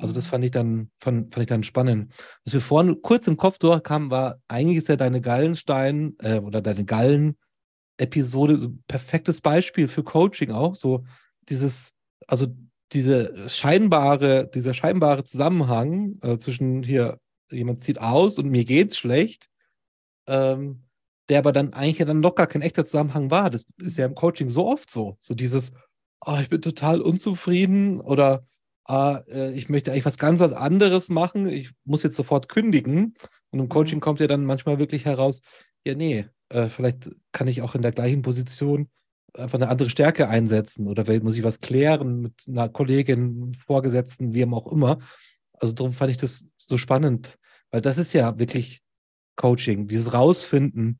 [0.00, 0.30] Also das mhm.
[0.30, 2.12] fand ich dann, fand, fand ich dann spannend.
[2.44, 6.62] Was mir vorhin kurz im Kopf durchkam, war, eigentlich ist ja deine Gallenstein äh, oder
[6.62, 7.36] deine Gallen
[7.98, 10.74] Episode, so perfektes Beispiel für Coaching auch.
[10.74, 11.04] So
[11.48, 11.92] dieses,
[12.26, 12.46] also
[12.92, 17.18] diese scheinbare, dieser scheinbare Zusammenhang äh, zwischen hier,
[17.50, 19.48] jemand zieht aus und mir geht's schlecht,
[20.26, 20.84] ähm,
[21.28, 23.50] der aber dann eigentlich ja dann noch gar kein echter Zusammenhang war.
[23.50, 25.16] Das ist ja im Coaching so oft so.
[25.20, 25.72] So dieses,
[26.24, 28.44] oh, ich bin total unzufrieden oder
[28.84, 33.14] ah, äh, ich möchte eigentlich was ganz was anderes machen, ich muss jetzt sofort kündigen.
[33.50, 33.70] Und im mhm.
[33.70, 35.40] Coaching kommt ja dann manchmal wirklich heraus,
[35.84, 38.88] ja, nee, äh, vielleicht kann ich auch in der gleichen Position
[39.34, 44.44] einfach eine andere Stärke einsetzen oder muss ich was klären mit einer Kollegin, Vorgesetzten, wie
[44.46, 44.98] auch immer.
[45.52, 47.38] Also darum fand ich das so spannend,
[47.70, 48.82] weil das ist ja wirklich
[49.36, 50.98] Coaching, dieses Rausfinden.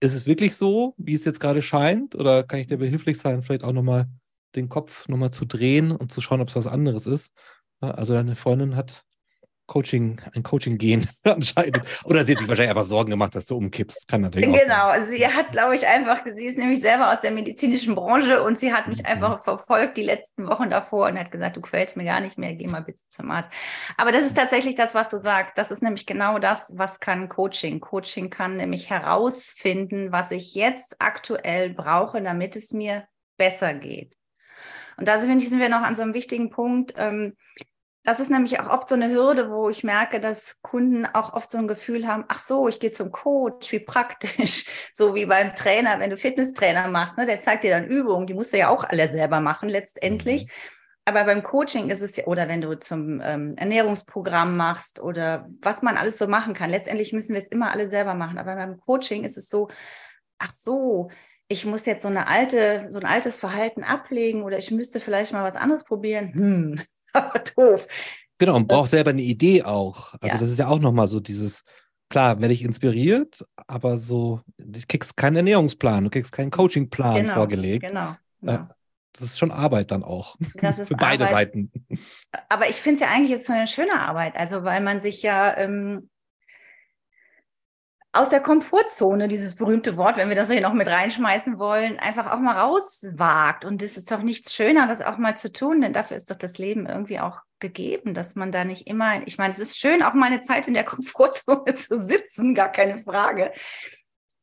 [0.00, 3.42] Ist es wirklich so, wie es jetzt gerade scheint, oder kann ich dir behilflich sein,
[3.42, 4.08] vielleicht auch nochmal
[4.54, 7.32] den Kopf nochmal zu drehen und zu schauen, ob es was anderes ist?
[7.80, 9.04] Also deine Freundin hat
[9.66, 11.80] Coaching, ein Coaching gehen anscheinend.
[12.04, 14.06] Oder sie hat sich wahrscheinlich einfach Sorgen gemacht, dass du umkippst.
[14.08, 17.94] Kann natürlich Genau, sie hat, glaube ich, einfach, sie ist nämlich selber aus der medizinischen
[17.94, 19.06] Branche und sie hat mich mhm.
[19.06, 22.54] einfach verfolgt die letzten Wochen davor und hat gesagt, du quälst mir gar nicht mehr,
[22.54, 23.50] geh mal bitte zum Arzt.
[23.96, 25.56] Aber das ist tatsächlich das, was du sagst.
[25.56, 27.80] Das ist nämlich genau das, was kann Coaching.
[27.80, 33.06] Coaching kann nämlich herausfinden, was ich jetzt aktuell brauche, damit es mir
[33.38, 34.14] besser geht.
[34.96, 36.94] Und da sind wir noch an so einem wichtigen Punkt.
[36.96, 37.36] Ähm,
[38.04, 41.50] das ist nämlich auch oft so eine Hürde, wo ich merke, dass Kunden auch oft
[41.50, 44.66] so ein Gefühl haben, ach so, ich gehe zum Coach, wie praktisch.
[44.92, 48.34] So wie beim Trainer, wenn du Fitnesstrainer machst, ne, der zeigt dir dann Übungen, die
[48.34, 50.44] musst du ja auch alle selber machen letztendlich.
[50.44, 50.50] Mhm.
[51.06, 55.82] Aber beim Coaching ist es ja, oder wenn du zum ähm, Ernährungsprogramm machst oder was
[55.82, 58.38] man alles so machen kann, letztendlich müssen wir es immer alle selber machen.
[58.38, 59.68] Aber beim Coaching ist es so,
[60.38, 61.10] ach so,
[61.48, 65.32] ich muss jetzt so eine alte, so ein altes Verhalten ablegen oder ich müsste vielleicht
[65.32, 66.32] mal was anderes probieren.
[66.32, 66.80] Hm,
[67.56, 67.86] doof.
[68.38, 70.14] Genau, und braucht selber eine Idee auch.
[70.14, 70.38] Also ja.
[70.38, 71.64] das ist ja auch nochmal so dieses,
[72.08, 77.34] klar, werde ich inspiriert, aber so, du kriegst keinen Ernährungsplan, du kriegst keinen Coachingplan genau,
[77.34, 77.88] vorgelegt.
[77.88, 78.16] Genau.
[78.40, 78.68] genau.
[79.12, 80.36] Das ist schon Arbeit dann auch.
[80.58, 81.52] Für beide Arbeit.
[81.52, 81.72] Seiten.
[82.48, 84.34] Aber ich finde es ja eigentlich ist so eine schöne Arbeit.
[84.36, 86.10] Also, weil man sich ja ähm,
[88.14, 92.30] aus der Komfortzone, dieses berühmte Wort, wenn wir das hier noch mit reinschmeißen wollen, einfach
[92.30, 93.64] auch mal rauswagt.
[93.64, 96.36] Und es ist doch nichts schöner, das auch mal zu tun, denn dafür ist doch
[96.36, 100.02] das Leben irgendwie auch gegeben, dass man da nicht immer, ich meine, es ist schön,
[100.02, 103.50] auch mal eine Zeit in der Komfortzone zu sitzen, gar keine Frage.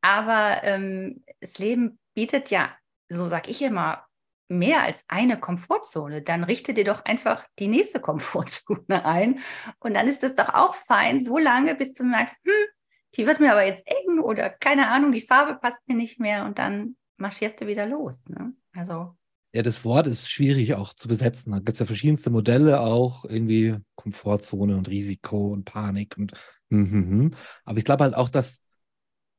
[0.02, 2.76] Aber ähm, das Leben bietet ja,
[3.08, 4.06] so sag ich immer,
[4.50, 9.40] mehr als eine Komfortzone, dann richte dir doch einfach die nächste Komfortzone ein.
[9.80, 12.68] Und dann ist es doch auch fein, so lange, bis du merkst, hm,
[13.16, 16.46] die wird mir aber jetzt eng oder keine Ahnung, die Farbe passt mir nicht mehr
[16.46, 18.22] und dann marschierst du wieder los.
[18.28, 18.54] Ne?
[18.74, 19.16] Also.
[19.54, 21.52] Ja, das Wort ist schwierig auch zu besetzen.
[21.52, 26.34] Da gibt es ja verschiedenste Modelle auch, irgendwie Komfortzone und Risiko und Panik und
[26.72, 27.34] -hmm.
[27.66, 28.62] aber ich glaube halt auch, dass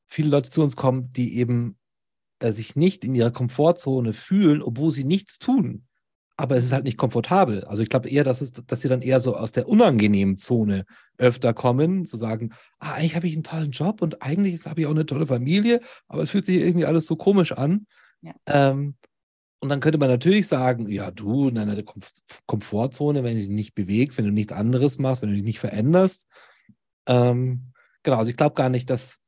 [0.07, 1.79] viele Leute zu uns kommen, die eben
[2.41, 5.87] äh, sich nicht in ihrer Komfortzone fühlen, obwohl sie nichts tun
[6.43, 7.63] aber es ist halt nicht komfortabel.
[7.67, 10.87] Also ich glaube eher, dass, es, dass sie dann eher so aus der unangenehmen Zone
[11.17, 14.89] öfter kommen, zu sagen, ah, eigentlich habe ich einen tollen Job und eigentlich habe ich
[14.89, 17.87] auch eine tolle Familie, aber es fühlt sich irgendwie alles so komisch an.
[18.23, 18.33] Ja.
[18.47, 18.97] Ähm,
[19.61, 22.03] und dann könnte man natürlich sagen, ja, du in deiner Kom
[22.47, 25.61] Komfortzone, wenn du dich nicht bewegst, wenn du nichts anderes machst, wenn du dich nicht
[25.61, 26.27] veränderst.
[27.07, 29.21] Ähm, genau, also ich glaube gar nicht, dass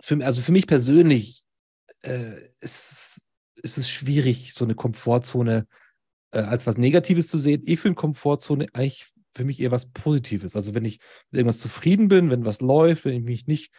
[0.00, 1.44] für, also für mich persönlich
[2.02, 5.85] äh, ist ist es schwierig, so eine Komfortzone äh,
[6.44, 7.62] als was Negatives zu sehen.
[7.64, 10.56] Ich finde Komfortzone eigentlich für mich eher was Positives.
[10.56, 10.98] Also wenn ich
[11.30, 13.72] mit irgendwas zufrieden bin, wenn was läuft, wenn ich mich nicht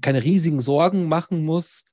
[0.00, 1.84] keine riesigen Sorgen machen muss,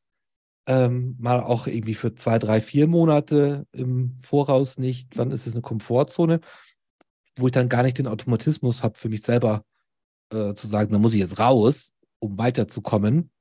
[0.67, 5.53] ähm, mal auch irgendwie für zwei, drei, vier Monate im Voraus nicht, dann ist es
[5.53, 6.41] eine Komfortzone,
[7.37, 9.63] wo ich dann gar nicht den Automatismus habe, für mich selber
[10.31, 13.31] äh, zu sagen, da muss ich jetzt raus, um weiterzukommen,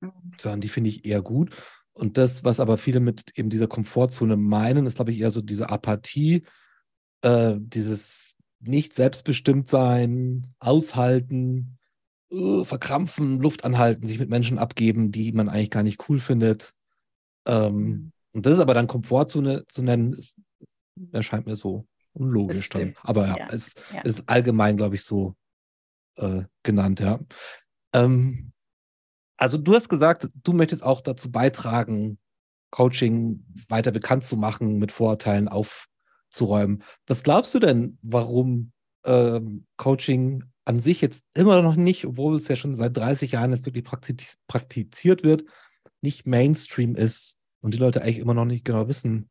[0.00, 0.12] mhm.
[0.38, 1.54] sondern die finde ich eher gut.
[1.94, 5.42] Und das, was aber viele mit eben dieser Komfortzone meinen, ist, glaube ich, eher so
[5.42, 6.44] diese Apathie,
[7.22, 11.78] äh, dieses nicht selbstbestimmt sein, aushalten,
[12.32, 16.74] uh, verkrampfen, Luft anhalten, sich mit Menschen abgeben, die man eigentlich gar nicht cool findet.
[17.44, 18.12] Ähm, mhm.
[18.32, 20.16] und das ist aber dann Komfortzone zu nennen,
[21.10, 22.94] erscheint mir so unlogisch dann.
[23.02, 23.46] Aber ja, ja.
[23.50, 24.02] es ja.
[24.02, 25.34] ist allgemein, glaube ich, so
[26.16, 27.18] äh, genannt, ja.
[27.92, 28.51] Ähm,
[29.42, 32.20] also du hast gesagt, du möchtest auch dazu beitragen,
[32.70, 36.84] Coaching weiter bekannt zu machen, mit Vorurteilen aufzuräumen.
[37.08, 38.70] Was glaubst du denn, warum
[39.04, 43.50] ähm, Coaching an sich jetzt immer noch nicht, obwohl es ja schon seit 30 Jahren
[43.50, 45.42] jetzt wirklich praktiz praktiziert wird,
[46.02, 49.28] nicht Mainstream ist und die Leute eigentlich immer noch nicht genau wissen,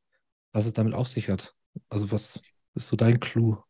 [0.51, 1.55] was es damit auf sich hat?
[1.87, 2.41] Also was
[2.75, 3.63] ist so dein Clou?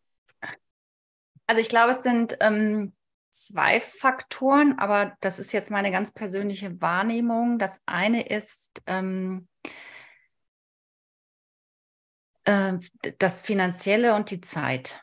[1.45, 2.93] Also ich glaube, es sind ähm,
[3.31, 7.57] zwei Faktoren, aber das ist jetzt meine ganz persönliche Wahrnehmung.
[7.57, 9.47] Das eine ist ähm,
[12.43, 12.73] äh,
[13.17, 15.01] das Finanzielle und die Zeit.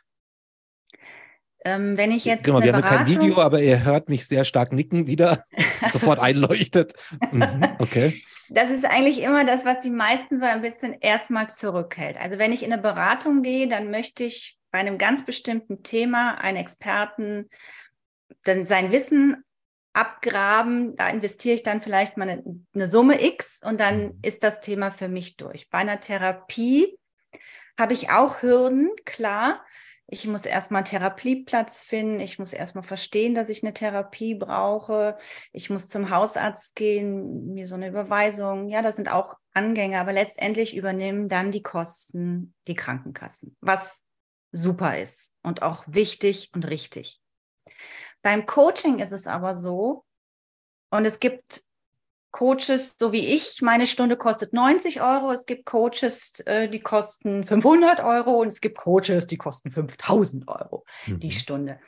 [1.64, 2.44] Ähm, wenn ich jetzt.
[2.44, 3.06] Genau, wir haben Beratung...
[3.06, 5.44] kein Video, aber ihr hört mich sehr stark nicken wieder,
[5.82, 6.94] also, sofort einleuchtet.
[7.32, 8.22] Mhm, okay.
[8.50, 12.18] Das ist eigentlich immer das, was die meisten so ein bisschen erstmal zurückhält.
[12.18, 16.36] Also wenn ich in eine Beratung gehe, dann möchte ich bei einem ganz bestimmten Thema
[16.36, 17.48] einen Experten
[18.44, 19.44] dann sein Wissen
[19.92, 24.18] abgraben, da investiere ich dann vielleicht mal eine, eine, Summe X und dann mhm.
[24.22, 25.70] ist das Thema für mich durch.
[25.70, 26.98] Bei einer Therapie
[27.78, 29.64] habe ich auch Hürden, klar.
[30.10, 32.20] Ich muss erstmal einen Therapieplatz finden.
[32.20, 35.18] Ich muss erstmal verstehen, dass ich eine Therapie brauche.
[35.52, 38.70] Ich muss zum Hausarzt gehen, mir so eine Überweisung.
[38.70, 44.04] Ja, das sind auch Angänge, aber letztendlich übernehmen dann die Kosten die Krankenkassen, was
[44.50, 47.20] super ist und auch wichtig und richtig.
[48.28, 50.04] Beim Coaching ist es aber so,
[50.90, 51.62] und es gibt
[52.30, 55.32] Coaches, so wie ich, meine Stunde kostet 90 Euro.
[55.32, 60.46] Es gibt Coaches, äh, die kosten 500 Euro und es gibt Coaches, die kosten 5000
[60.46, 61.20] Euro mhm.
[61.20, 61.80] die Stunde.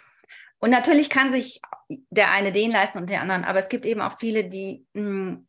[0.61, 1.61] Und natürlich kann sich
[2.09, 5.03] der eine den leisten und der anderen, aber es gibt eben auch viele, die mh,
[5.03, 5.49] hm,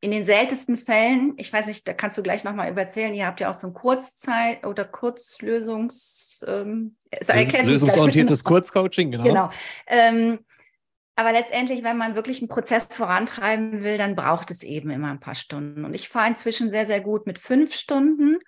[0.00, 3.40] in den seltensten Fällen, ich weiß nicht, da kannst du gleich nochmal erzählen, ihr habt
[3.40, 6.44] ja auch so ein Kurzzeit- oder Kurzlösungs...
[6.46, 6.96] Ähm,
[7.64, 9.24] Lösungsorientiertes Kurzcoaching, genau.
[9.24, 9.50] Genau.
[9.86, 10.40] Ähm,
[11.18, 15.20] aber letztendlich, wenn man wirklich einen Prozess vorantreiben will, dann braucht es eben immer ein
[15.20, 15.86] paar Stunden.
[15.86, 18.38] Und ich fahre inzwischen sehr, sehr gut mit fünf Stunden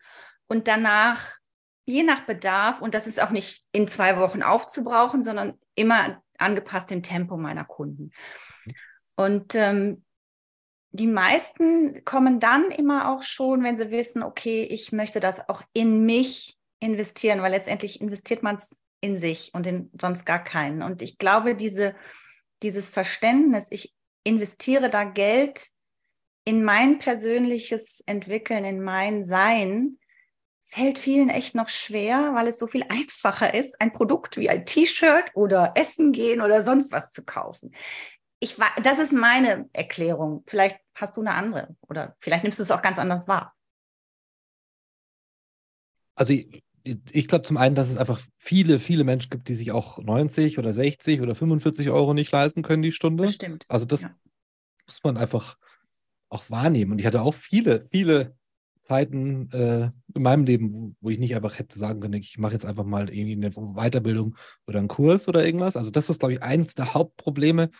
[0.49, 1.39] und danach,
[1.87, 6.91] je nach Bedarf, und das ist auch nicht in zwei Wochen aufzubrauchen, sondern immer angepasst
[6.91, 8.11] dem Tempo meiner Kunden.
[9.17, 10.05] Und ähm,
[10.99, 15.63] die meisten kommen dann immer auch schon, wenn sie wissen, okay, ich möchte das auch
[15.73, 20.83] in mich investieren, weil letztendlich investiert man es in sich und in sonst gar keinen.
[20.83, 21.95] Und ich glaube, diese,
[22.63, 25.69] dieses Verständnis, ich investiere da Geld
[26.45, 29.99] in mein persönliches Entwickeln, in mein Sein,
[30.65, 34.67] fällt vielen echt noch schwer, weil es so viel einfacher ist, ein Produkt wie ein
[34.67, 37.73] T-Shirt oder Essen gehen oder sonst was zu kaufen
[38.40, 40.44] ich das ist meine Erklärung.
[40.46, 43.55] Vielleicht hast du eine andere oder vielleicht nimmst du es auch ganz anders wahr.
[46.14, 46.62] Also ich,
[47.11, 50.59] ich glaube zum einen, dass es einfach viele, viele Menschen gibt, die sich auch 90
[50.59, 53.24] oder 60 oder 45 Euro nicht leisten können die Stunde.
[53.24, 53.64] Bestimmt.
[53.68, 54.14] Also das ja.
[54.87, 55.57] muss man einfach
[56.29, 56.92] auch wahrnehmen.
[56.92, 58.37] Und ich hatte auch viele, viele
[58.83, 62.55] Zeiten äh, in meinem Leben, wo, wo, ich nicht einfach hätte sagen können, ich mache
[62.55, 64.35] jetzt einfach mal irgendwie eine Weiterbildung
[64.66, 65.77] oder einen Kurs oder irgendwas.
[65.77, 67.70] Also das ist, glaube ich, eines der Hauptprobleme,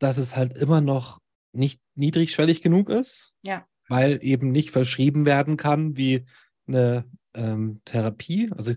[0.00, 1.20] dass es halt immer noch
[1.52, 3.64] nicht niedrigschwellig genug ist, ja.
[3.88, 6.26] weil eben nicht verschrieben werden kann wie
[6.66, 8.50] eine ähm, Therapie.
[8.56, 8.74] Also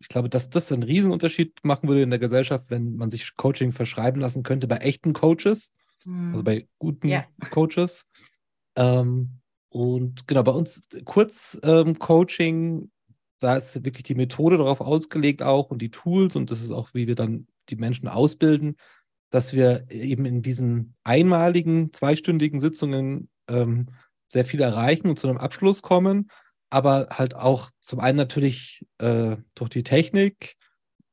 [0.00, 3.72] ich glaube, dass das einen Riesenunterschied machen würde in der Gesellschaft, wenn man sich Coaching
[3.72, 5.72] verschreiben lassen könnte bei echten Coaches,
[6.02, 6.32] hm.
[6.32, 7.24] also bei guten ja.
[7.50, 8.06] Coaches.
[8.76, 12.90] Ähm, und genau, bei uns Kurzcoaching, ähm,
[13.40, 16.94] da ist wirklich die Methode darauf ausgelegt auch und die Tools und das ist auch,
[16.94, 18.76] wie wir dann die Menschen ausbilden,
[19.34, 23.88] dass wir eben in diesen einmaligen zweistündigen Sitzungen ähm,
[24.28, 26.30] sehr viel erreichen und zu einem Abschluss kommen,
[26.70, 30.54] aber halt auch zum einen natürlich äh, durch die Technik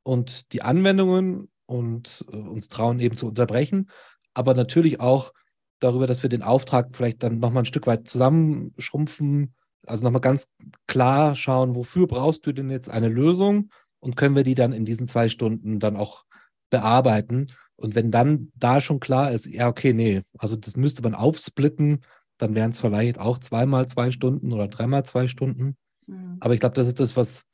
[0.03, 3.89] und die Anwendungen und äh, uns trauen eben zu unterbrechen,
[4.35, 5.33] aber natürlich auch
[5.79, 9.55] darüber, dass wir den Auftrag vielleicht dann nochmal ein Stück weit zusammenschrumpfen,
[9.87, 10.51] also nochmal ganz
[10.85, 14.85] klar schauen, wofür brauchst du denn jetzt eine Lösung und können wir die dann in
[14.85, 16.23] diesen zwei Stunden dann auch
[16.71, 17.47] bearbeiten.
[17.75, 22.03] Und wenn dann da schon klar ist, ja, okay, nee, also das müsste man aufsplitten,
[22.37, 25.75] dann wären es vielleicht auch zweimal zwei Stunden oder dreimal zwei Stunden.
[26.07, 26.37] Mhm.
[26.39, 27.45] Aber ich glaube, das ist das, was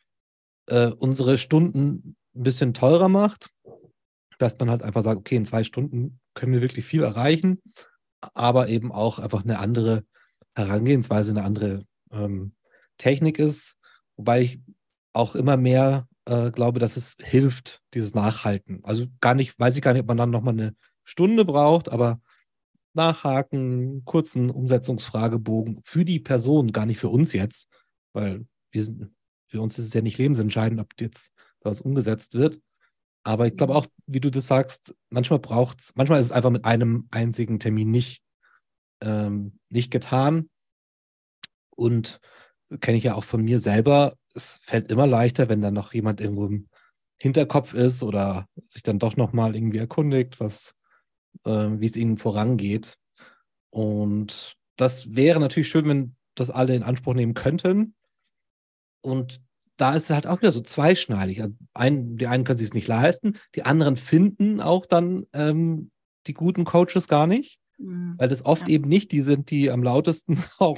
[0.68, 3.50] äh, unsere Stunden ein bisschen teurer macht,
[4.38, 7.62] dass man halt einfach sagt, okay, in zwei Stunden können wir wirklich viel erreichen,
[8.34, 10.04] aber eben auch einfach eine andere
[10.56, 12.54] Herangehensweise, eine andere ähm,
[12.98, 13.78] Technik ist,
[14.16, 14.62] wobei ich
[15.14, 18.82] auch immer mehr äh, glaube, dass es hilft, dieses Nachhalten.
[18.84, 22.20] Also gar nicht, weiß ich gar nicht, ob man dann nochmal eine Stunde braucht, aber
[22.94, 27.70] nachhaken, kurzen Umsetzungsfragebogen für die Person, gar nicht für uns jetzt,
[28.14, 29.16] weil wir sind,
[29.48, 32.60] für uns ist es ja nicht lebensentscheidend, ob jetzt was umgesetzt wird.
[33.24, 36.50] Aber ich glaube auch, wie du das sagst, manchmal braucht es, manchmal ist es einfach
[36.50, 38.22] mit einem einzigen Termin nicht,
[39.02, 40.50] ähm, nicht getan.
[41.70, 42.20] Und
[42.82, 46.22] kenne ich ja auch von mir selber, es fällt immer leichter, wenn dann noch jemand
[46.22, 46.68] irgendwo im
[47.18, 50.76] Hinterkopf ist oder sich dann doch nochmal irgendwie erkundigt, was,
[51.46, 52.98] äh, wie es ihnen vorangeht.
[53.72, 57.96] Und das wäre natürlich schön, wenn das alle in Anspruch nehmen könnten.
[59.02, 59.42] Und
[59.78, 61.42] da ist es halt auch wieder so zweischneidig.
[61.42, 65.92] Also ein, die einen können sich es nicht leisten, die anderen finden auch dann ähm,
[66.28, 68.16] die guten Coaches gar nicht, mhm.
[68.18, 68.76] weil das oft ja.
[68.76, 70.78] eben nicht die sind, die am lautesten auch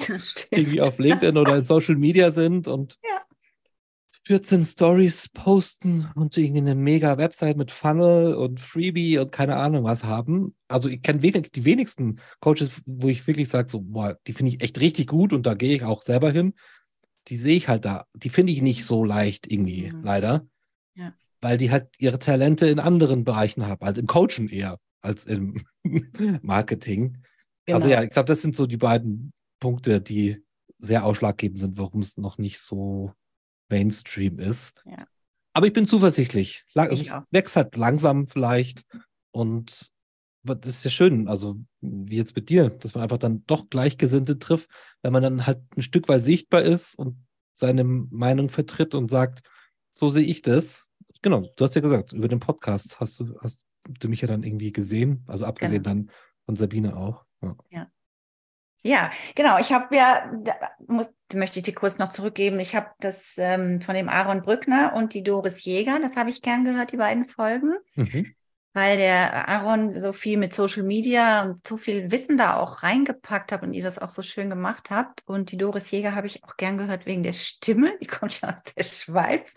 [0.51, 3.18] irgendwie auf LinkedIn oder in Social Media sind und ja.
[4.25, 9.85] 14 Stories posten und irgendwie eine mega Website mit Funnel und Freebie und keine Ahnung
[9.85, 10.55] was haben.
[10.67, 14.51] Also ich kenne wenig, die wenigsten Coaches, wo ich wirklich sage, so, boah, die finde
[14.51, 16.53] ich echt richtig gut und da gehe ich auch selber hin
[17.29, 18.05] die sehe ich halt da.
[18.13, 20.03] Die finde ich nicht so leicht irgendwie, mhm.
[20.03, 20.47] leider.
[20.95, 21.13] Ja.
[21.41, 25.61] Weil die halt ihre Talente in anderen Bereichen haben, halt im Coachen eher als im
[26.41, 27.17] Marketing.
[27.17, 27.23] Also
[27.65, 27.75] genau.
[27.77, 30.43] Also ja, ich glaube, das sind so die beiden Punkte, die
[30.79, 33.13] sehr ausschlaggebend sind, warum es noch nicht so
[33.69, 34.81] Mainstream ist.
[34.85, 35.05] Ja.
[35.53, 36.65] Aber ich bin zuversichtlich.
[36.73, 38.85] Es wächst halt langsam vielleicht.
[39.31, 39.91] Und
[40.43, 44.39] das ist ja schön, also wie jetzt mit dir, dass man einfach dann doch Gleichgesinnte
[44.39, 44.69] trifft,
[45.01, 47.17] wenn man dann halt ein Stück weit sichtbar ist und
[47.53, 49.41] seine Meinung vertritt und sagt,
[49.93, 50.89] so sehe ich das.
[51.21, 54.43] Genau, du hast ja gesagt, über den Podcast hast du, hast du mich ja dann
[54.43, 55.95] irgendwie gesehen, also abgesehen genau.
[55.95, 56.11] dann
[56.45, 57.25] von Sabine auch.
[57.41, 57.57] Ja.
[57.69, 57.91] ja.
[58.81, 59.57] Ja, genau.
[59.59, 60.53] Ich habe ja, da
[60.87, 62.59] muss, möchte ich dir kurz noch zurückgeben.
[62.59, 66.41] Ich habe das ähm, von dem Aaron Brückner und die Doris Jäger, das habe ich
[66.41, 67.73] gern gehört, die beiden Folgen.
[67.95, 68.33] Mhm
[68.73, 73.51] weil der Aaron so viel mit Social Media und so viel Wissen da auch reingepackt
[73.51, 75.23] hat und ihr das auch so schön gemacht habt.
[75.25, 77.93] Und die Doris Jäger habe ich auch gern gehört wegen der Stimme.
[77.99, 79.55] Die kommt ja aus der Schweiz.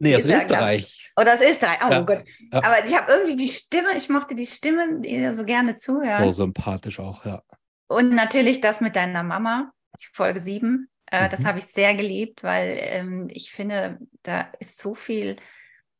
[0.00, 1.10] Nee, aus Österreich.
[1.18, 1.78] Oder aus Österreich.
[1.86, 2.00] Oh ja.
[2.00, 2.24] Gott.
[2.52, 2.64] Ja.
[2.64, 6.24] Aber ich habe irgendwie die Stimme, ich mochte die Stimme, die ihr so gerne zuhört.
[6.24, 7.42] So sympathisch auch, ja.
[7.88, 9.72] Und natürlich das mit deiner Mama,
[10.12, 10.88] Folge 7.
[11.10, 11.30] Äh, mhm.
[11.30, 15.36] Das habe ich sehr geliebt, weil ähm, ich finde, da ist so viel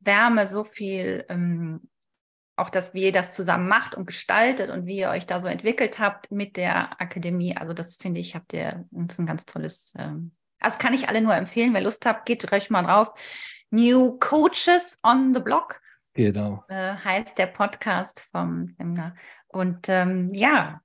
[0.00, 1.88] Wärme, so viel ähm,
[2.58, 5.48] auch, dass wie ihr das zusammen macht und gestaltet und wie ihr euch da so
[5.48, 7.56] entwickelt habt mit der Akademie.
[7.56, 11.20] Also das finde ich, habt ihr, ist ein ganz tolles, ähm, also kann ich alle
[11.20, 13.12] nur empfehlen, wer Lust habt, geht euch mal drauf.
[13.70, 15.80] New Coaches on the Block.
[16.14, 16.64] Genau.
[16.68, 19.14] Äh, heißt der Podcast vom Seminar.
[19.46, 20.80] Und ähm, ja,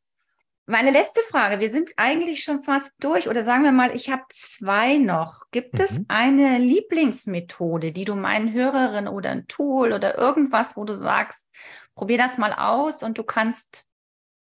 [0.66, 4.24] meine letzte Frage, wir sind eigentlich schon fast durch oder sagen wir mal, ich habe
[4.30, 5.44] zwei noch.
[5.52, 5.82] Gibt mhm.
[5.82, 11.48] es eine Lieblingsmethode, die du meinen Hörerinnen oder ein Tool oder irgendwas, wo du sagst,
[11.96, 13.86] probier das mal aus und du kannst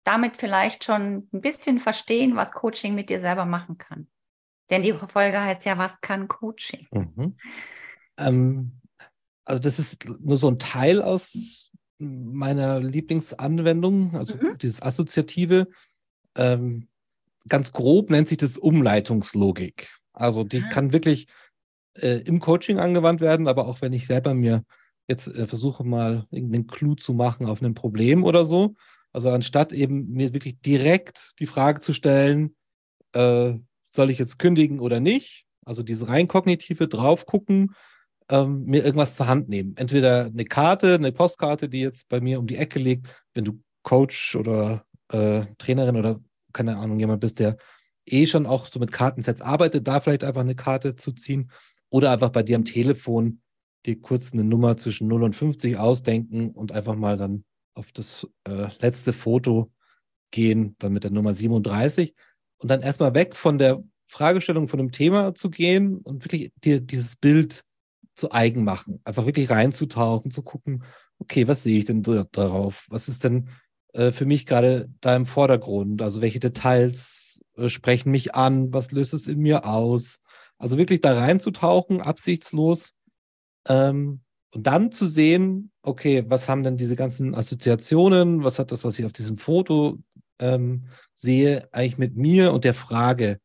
[0.05, 4.09] damit vielleicht schon ein bisschen verstehen, was Coaching mit dir selber machen kann?
[4.71, 6.87] Denn die Folge heißt ja, was kann Coaching?
[6.93, 7.37] Mhm.
[8.17, 8.81] Ähm,
[9.45, 14.59] also das ist nur so ein Teil aus meiner Lieblingsanwendung, also mhm.
[14.59, 15.69] dieses Assoziative
[16.37, 16.89] ähm,
[17.49, 19.89] ganz grob nennt sich das Umleitungslogik.
[20.13, 20.69] Also die ah.
[20.69, 21.27] kann wirklich
[21.95, 24.65] äh, im Coaching angewandt werden, aber auch wenn ich selber mir
[25.09, 28.75] jetzt äh, versuche mal irgendeinen Clou zu machen auf ein Problem oder so.
[29.13, 32.57] Also anstatt eben mir wirklich direkt die Frage zu stellen,
[33.13, 33.55] äh,
[33.91, 35.45] soll ich jetzt kündigen oder nicht?
[35.65, 37.75] Also diese rein kognitive drauf gucken,
[38.31, 39.77] ähm, mir irgendwas zur Hand nehmen.
[39.77, 43.61] Entweder eine Karte, eine Postkarte, die jetzt bei mir um die Ecke liegt, wenn du
[43.83, 46.21] Coach oder äh, Trainerin oder
[46.53, 47.57] keine Ahnung, jemand bist, der
[48.07, 51.51] eh schon auch so mit Kartensets arbeitet, da vielleicht einfach eine Karte zu ziehen
[51.89, 53.41] oder einfach bei dir am Telefon
[53.87, 57.45] dir kurz eine Nummer zwischen 0 und 50 ausdenken und einfach mal dann
[57.75, 59.73] auf das äh, letzte Foto
[60.31, 62.15] gehen, dann mit der Nummer 37
[62.59, 66.81] und dann erstmal weg von der Fragestellung von dem Thema zu gehen und wirklich dir
[66.81, 67.65] dieses Bild
[68.15, 69.01] zu eigen machen.
[69.05, 70.85] Einfach wirklich reinzutauchen, zu gucken,
[71.19, 72.87] okay, was sehe ich denn darauf?
[72.91, 73.49] Was ist denn
[73.93, 76.03] äh, für mich gerade da im Vordergrund?
[76.03, 78.73] Also welche Details äh, sprechen mich an?
[78.73, 80.21] Was löst es in mir aus?
[80.59, 82.93] Also wirklich da reinzutauchen, absichtslos.
[83.69, 84.21] Ähm,
[84.55, 88.45] und dann zu sehen, okay, was haben denn diese ganzen Assoziationen?
[88.45, 89.99] Was hat das, was ich auf diesem Foto
[90.39, 90.85] ähm,
[91.15, 93.41] sehe, eigentlich mit mir und der Frage,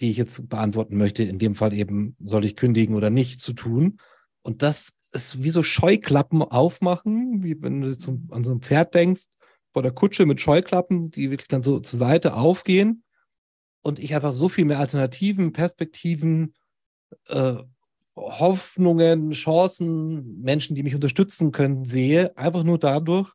[0.00, 3.52] die ich jetzt beantworten möchte, in dem Fall eben, soll ich kündigen oder nicht, zu
[3.52, 3.98] tun.
[4.42, 7.88] Und das ist wie so Scheuklappen aufmachen, wie wenn du
[8.30, 9.26] an so ein Pferd denkst,
[9.72, 13.04] vor der Kutsche mit Scheuklappen, die wirklich dann so zur Seite aufgehen.
[13.82, 16.54] Und ich einfach so viel mehr Alternativen, Perspektiven,
[17.28, 17.54] äh,
[18.14, 23.32] Hoffnungen, Chancen, Menschen, die mich unterstützen können, sehe, einfach nur dadurch,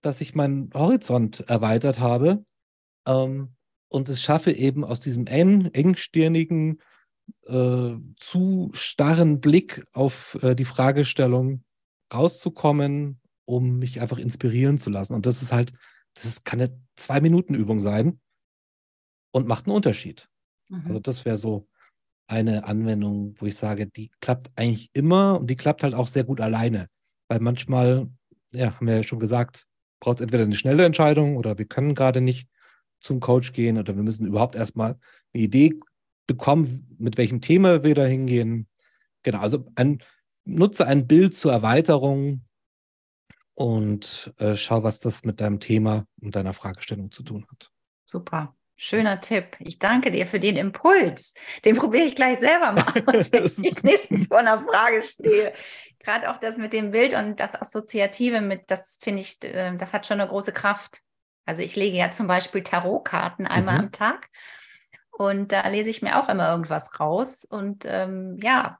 [0.00, 2.44] dass ich meinen Horizont erweitert habe
[3.06, 3.54] ähm,
[3.88, 6.80] und es schaffe eben aus diesem eng, engstirnigen,
[7.46, 11.64] äh, zu starren Blick auf äh, die Fragestellung
[12.12, 15.14] rauszukommen, um mich einfach inspirieren zu lassen.
[15.14, 15.72] Und das ist halt,
[16.14, 18.20] das kann eine Zwei-Minuten-Übung sein
[19.32, 20.28] und macht einen Unterschied.
[20.68, 20.82] Mhm.
[20.86, 21.68] Also das wäre so
[22.26, 26.24] eine Anwendung, wo ich sage, die klappt eigentlich immer und die klappt halt auch sehr
[26.24, 26.88] gut alleine.
[27.28, 28.08] Weil manchmal,
[28.52, 29.66] ja, haben wir ja schon gesagt,
[30.00, 32.48] braucht es entweder eine schnelle Entscheidung oder wir können gerade nicht
[33.00, 34.98] zum Coach gehen oder wir müssen überhaupt erstmal
[35.34, 35.74] eine Idee
[36.26, 38.66] bekommen, mit welchem Thema wir da hingehen.
[39.22, 40.02] Genau, also ein,
[40.44, 42.42] nutze ein Bild zur Erweiterung
[43.54, 47.70] und äh, schau, was das mit deinem Thema und deiner Fragestellung zu tun hat.
[48.06, 48.54] Super.
[48.76, 49.56] Schöner Tipp.
[49.60, 51.32] Ich danke dir für den Impuls.
[51.64, 55.52] Den probiere ich gleich selber mal aus, wenn ich nächstens vor einer Frage stehe.
[56.00, 59.92] Gerade auch das mit dem Bild und das Assoziative mit, das finde ich, äh, das
[59.92, 61.00] hat schon eine große Kraft.
[61.46, 63.84] Also ich lege ja zum Beispiel Tarotkarten einmal mhm.
[63.84, 64.28] am Tag
[65.12, 68.78] und da lese ich mir auch immer irgendwas raus und ähm, ja,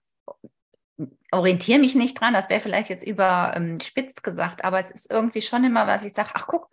[1.30, 2.34] orientiere mich nicht dran.
[2.34, 6.12] Das wäre vielleicht jetzt überspitzt ähm, gesagt, aber es ist irgendwie schon immer was, ich
[6.12, 6.70] sage, ach guck,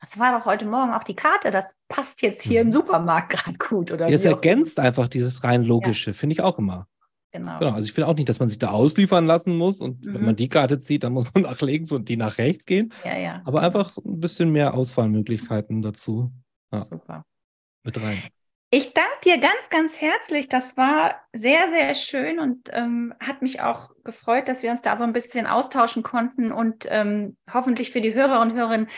[0.00, 2.68] das war doch heute Morgen auch die Karte, das passt jetzt hier mhm.
[2.68, 3.90] im Supermarkt gerade gut.
[3.90, 4.86] Oder es ergänzt immer.
[4.86, 6.14] einfach dieses rein logische, ja.
[6.14, 6.86] finde ich auch immer.
[7.32, 7.58] Genau.
[7.58, 7.72] genau.
[7.72, 10.14] Also ich finde auch nicht, dass man sich da ausliefern lassen muss und mhm.
[10.14, 12.92] wenn man die Karte zieht, dann muss man nach links und die nach rechts gehen.
[13.04, 13.42] Ja, ja.
[13.44, 16.30] Aber einfach ein bisschen mehr Auswahlmöglichkeiten dazu.
[16.72, 16.84] Ja.
[16.84, 17.24] Super.
[17.82, 18.22] Mit rein.
[18.76, 20.48] Ich danke dir ganz, ganz herzlich.
[20.48, 24.96] Das war sehr, sehr schön und ähm, hat mich auch gefreut, dass wir uns da
[24.96, 28.88] so ein bisschen austauschen konnten und ähm, hoffentlich für die Hörer und Hörerinnen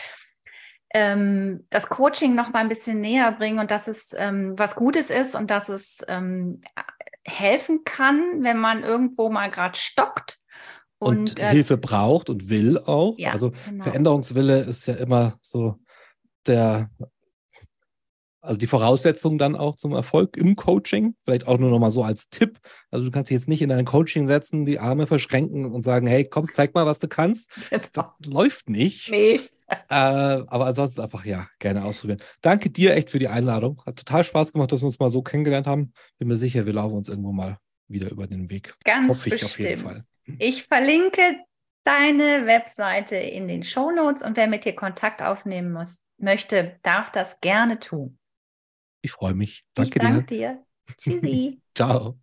[0.95, 5.11] ähm, das Coaching noch mal ein bisschen näher bringen und dass es ähm, was Gutes
[5.11, 6.59] ist und dass es ähm,
[7.23, 10.39] helfen kann, wenn man irgendwo mal gerade stockt.
[10.97, 13.13] Und, und äh, Hilfe braucht und will auch.
[13.19, 13.83] Ja, also genau.
[13.83, 15.77] Veränderungswille ist ja immer so
[16.47, 16.89] der,
[18.47, 21.15] also die Voraussetzung dann auch zum Erfolg im Coaching.
[21.23, 22.59] Vielleicht auch nur noch mal so als Tipp.
[22.91, 26.07] Also du kannst dich jetzt nicht in dein Coaching setzen, die Arme verschränken und sagen,
[26.07, 27.51] hey, komm, zeig mal, was du kannst.
[27.69, 27.81] Genau.
[27.81, 29.11] Das läuft nicht.
[29.11, 29.39] Nee
[29.69, 32.21] äh, aber ansonsten einfach, ja, gerne ausprobieren.
[32.41, 33.81] Danke dir echt für die Einladung.
[33.85, 35.93] Hat total Spaß gemacht, dass wir uns mal so kennengelernt haben.
[36.17, 38.75] Bin mir sicher, wir laufen uns irgendwo mal wieder über den Weg.
[38.83, 40.05] Ganz Hoffe ich auf jeden Fall.
[40.39, 41.21] Ich verlinke
[41.83, 47.11] deine Webseite in den Show Notes und wer mit dir Kontakt aufnehmen muss, möchte, darf
[47.11, 48.17] das gerne tun.
[49.07, 49.63] Ich freue mich.
[49.73, 50.29] Danke ich danke dir.
[50.29, 50.65] dir.
[50.97, 51.61] Tschüssi.
[51.75, 52.19] Ciao.